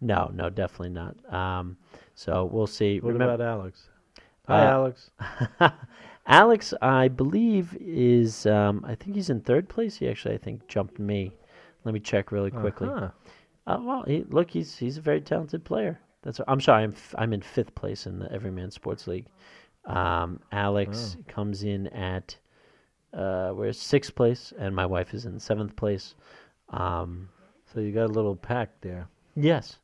No, 0.00 0.30
no, 0.34 0.50
definitely 0.50 0.90
not. 0.90 1.14
Um, 1.32 1.78
so 2.14 2.44
we'll 2.52 2.66
see. 2.66 3.00
What 3.00 3.14
Remem- 3.14 3.22
about 3.34 3.40
Alex? 3.40 3.88
Hi, 4.48 4.60
Uh, 4.60 4.70
Alex. 4.70 5.10
Alex, 6.26 6.74
I 6.82 7.08
believe, 7.08 7.74
is 7.80 8.44
um, 8.44 8.84
I 8.86 8.94
think 8.96 9.14
he's 9.16 9.30
in 9.30 9.40
third 9.40 9.68
place. 9.68 9.96
He 9.96 10.08
actually, 10.08 10.34
I 10.34 10.38
think, 10.38 10.66
jumped 10.68 10.98
me. 10.98 11.32
Let 11.84 11.94
me 11.94 12.00
check 12.00 12.32
really 12.32 12.50
quickly. 12.50 12.88
Uh-huh. 12.88 13.08
Uh, 13.66 13.78
well, 13.82 14.02
he, 14.06 14.24
look, 14.28 14.50
he's 14.50 14.76
he's 14.76 14.98
a 14.98 15.00
very 15.00 15.20
talented 15.22 15.64
player. 15.64 15.98
That's 16.22 16.40
I'm 16.48 16.60
sorry, 16.60 16.82
I'm 16.84 16.92
f- 16.92 17.14
I'm 17.16 17.32
in 17.32 17.40
fifth 17.40 17.74
place 17.74 18.06
in 18.06 18.18
the 18.18 18.30
Everyman 18.32 18.70
Sports 18.72 19.06
League. 19.06 19.26
Um, 19.86 20.40
Alex 20.52 21.16
comes 21.28 21.62
in 21.62 21.86
at 21.88 22.36
uh, 23.14 23.52
we're 23.54 23.72
sixth 23.72 24.14
place, 24.14 24.52
and 24.58 24.74
my 24.74 24.86
wife 24.86 25.14
is 25.14 25.24
in 25.26 25.38
seventh 25.38 25.76
place. 25.76 26.14
Um, 26.70 27.28
So 27.72 27.80
you 27.80 27.92
got 27.92 28.06
a 28.06 28.12
little 28.12 28.36
pack 28.36 28.70
there. 28.80 29.08
yes, 29.36 29.78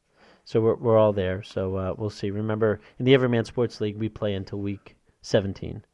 so 0.45 0.61
we're 0.61 0.77
we're 0.77 0.99
all 0.99 1.13
there. 1.13 1.43
So 1.43 1.77
uh, 1.77 1.95
we'll 1.97 2.11
see. 2.11 2.31
Remember, 2.31 2.81
in 2.99 3.05
the 3.05 3.15
Everyman 3.15 3.45
Sports 3.45 3.81
League, 3.81 3.97
we 3.99 4.09
play 4.09 4.35
until 4.35 4.59
week 4.61 4.97
17. 5.23 5.85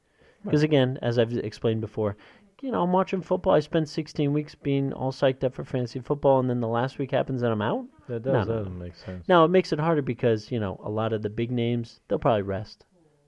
Because 0.44 0.62
again, 0.62 0.99
as 1.03 1.18
I've 1.18 1.33
explained 1.33 1.81
before, 1.81 2.16
you 2.62 2.70
know, 2.70 2.83
I'm 2.83 2.92
watching 2.92 3.20
football. 3.20 3.53
I 3.55 3.61
spend 3.61 3.88
16 3.88 4.33
weeks 4.33 4.55
being 4.55 4.92
all 4.92 5.11
psyched 5.11 5.42
up 5.42 5.55
for 5.55 5.64
fantasy 5.64 5.99
football, 6.01 6.38
and 6.38 6.49
then 6.49 6.61
the 6.61 6.68
last 6.68 6.99
week 6.99 7.11
happens 7.11 7.42
and 7.42 7.51
I'm 7.53 7.62
out. 7.62 7.85
That 8.09 8.22
does, 8.22 8.33
no, 8.46 8.53
no. 8.55 8.59
doesn't 8.59 8.79
make 8.79 8.94
sense. 8.94 9.27
Now 9.29 9.44
it 9.44 9.49
makes 9.51 9.72
it 9.72 9.81
harder 9.81 10.03
because 10.03 10.51
you 10.53 10.61
know 10.61 10.81
a 10.85 10.88
lot 10.90 11.12
of 11.12 11.22
the 11.22 11.31
big 11.31 11.51
names 11.51 12.01
they'll 12.07 12.18
probably 12.20 12.42
rest, 12.42 12.85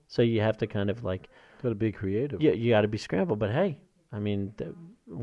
so 0.07 0.21
you 0.21 0.39
have 0.41 0.57
to 0.59 0.67
kind 0.67 0.89
of 0.89 1.03
like 1.03 1.27
Got 1.61 1.69
to 1.69 1.75
be 1.75 1.91
creative. 1.91 2.41
you 2.41 2.53
you 2.53 2.69
got 2.71 2.81
to 2.81 2.87
be 2.87 2.97
scrambled. 2.97 3.39
But 3.39 3.51
hey, 3.51 3.79
I 4.11 4.19
mean, 4.19 4.53
th- 4.57 4.71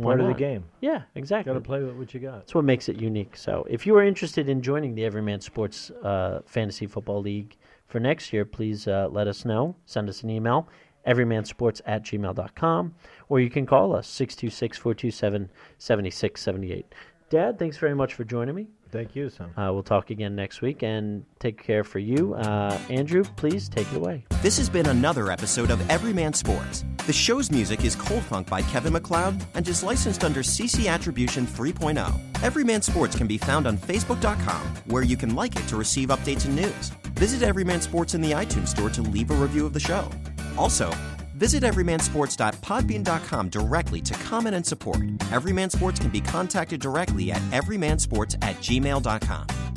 Part 0.02 0.20
of 0.20 0.26
the 0.26 0.34
game. 0.34 0.64
Yeah, 0.80 1.02
exactly. 1.14 1.52
Got 1.52 1.58
to 1.58 1.64
play 1.64 1.82
with 1.82 1.94
what 1.94 2.12
you 2.12 2.18
got. 2.18 2.38
That's 2.38 2.54
what 2.54 2.64
makes 2.64 2.88
it 2.88 3.00
unique. 3.00 3.36
So 3.36 3.64
if 3.70 3.86
you 3.86 3.96
are 3.96 4.02
interested 4.02 4.48
in 4.48 4.60
joining 4.60 4.96
the 4.96 5.04
Everyman 5.04 5.40
Sports 5.40 5.90
uh, 6.02 6.40
Fantasy 6.44 6.86
Football 6.88 7.20
League 7.20 7.56
for 7.86 8.00
next 8.00 8.32
year, 8.32 8.44
please 8.44 8.88
uh, 8.88 9.08
let 9.12 9.28
us 9.28 9.44
know. 9.44 9.76
Send 9.86 10.08
us 10.08 10.24
an 10.24 10.30
email, 10.30 10.68
everymansports 11.06 11.80
at 11.86 12.02
gmail.com, 12.02 12.94
or 13.28 13.38
you 13.38 13.48
can 13.48 13.64
call 13.64 13.94
us, 13.94 14.08
626 14.08 14.76
427 14.76 15.50
7678. 15.78 16.92
Dad, 17.30 17.58
thanks 17.58 17.76
very 17.76 17.94
much 17.94 18.14
for 18.14 18.24
joining 18.24 18.56
me. 18.56 18.66
Thank 18.90 19.16
you, 19.16 19.30
son. 19.30 19.52
Uh, 19.56 19.72
we'll 19.72 19.82
talk 19.82 20.10
again 20.10 20.34
next 20.34 20.62
week 20.62 20.82
and 20.82 21.24
take 21.38 21.62
care 21.62 21.84
for 21.84 21.98
you. 21.98 22.34
Uh, 22.34 22.78
Andrew, 22.88 23.24
please 23.36 23.68
take 23.68 23.86
it 23.92 23.96
away. 23.96 24.24
This 24.42 24.56
has 24.58 24.68
been 24.68 24.86
another 24.86 25.30
episode 25.30 25.70
of 25.70 25.88
Everyman 25.90 26.32
Sports. 26.32 26.84
The 27.06 27.12
show's 27.12 27.50
music 27.50 27.84
is 27.84 27.94
Cold 27.96 28.22
Funk 28.24 28.48
by 28.48 28.62
Kevin 28.62 28.92
MacLeod 28.92 29.44
and 29.54 29.66
is 29.68 29.82
licensed 29.82 30.24
under 30.24 30.40
CC 30.40 30.88
Attribution 30.88 31.46
3.0. 31.46 32.42
Everyman 32.42 32.82
Sports 32.82 33.16
can 33.16 33.26
be 33.26 33.38
found 33.38 33.66
on 33.66 33.76
Facebook.com, 33.76 34.62
where 34.86 35.02
you 35.02 35.16
can 35.16 35.34
like 35.34 35.56
it 35.56 35.66
to 35.68 35.76
receive 35.76 36.08
updates 36.08 36.44
and 36.46 36.56
news. 36.56 36.90
Visit 37.14 37.42
Everyman 37.42 37.80
Sports 37.80 38.14
in 38.14 38.20
the 38.20 38.32
iTunes 38.32 38.68
Store 38.68 38.90
to 38.90 39.02
leave 39.02 39.30
a 39.30 39.34
review 39.34 39.66
of 39.66 39.72
the 39.72 39.80
show. 39.80 40.08
Also, 40.58 40.90
Visit 41.36 41.64
everymansports.podbean.com 41.64 43.48
directly 43.50 44.00
to 44.00 44.14
comment 44.14 44.56
and 44.56 44.64
support. 44.64 45.02
Everyman 45.32 45.68
Sports 45.68 46.00
can 46.00 46.10
be 46.10 46.22
contacted 46.22 46.80
directly 46.80 47.30
at 47.30 47.42
everymansports 47.50 48.36
at 48.42 48.56
gmail.com. 48.56 49.75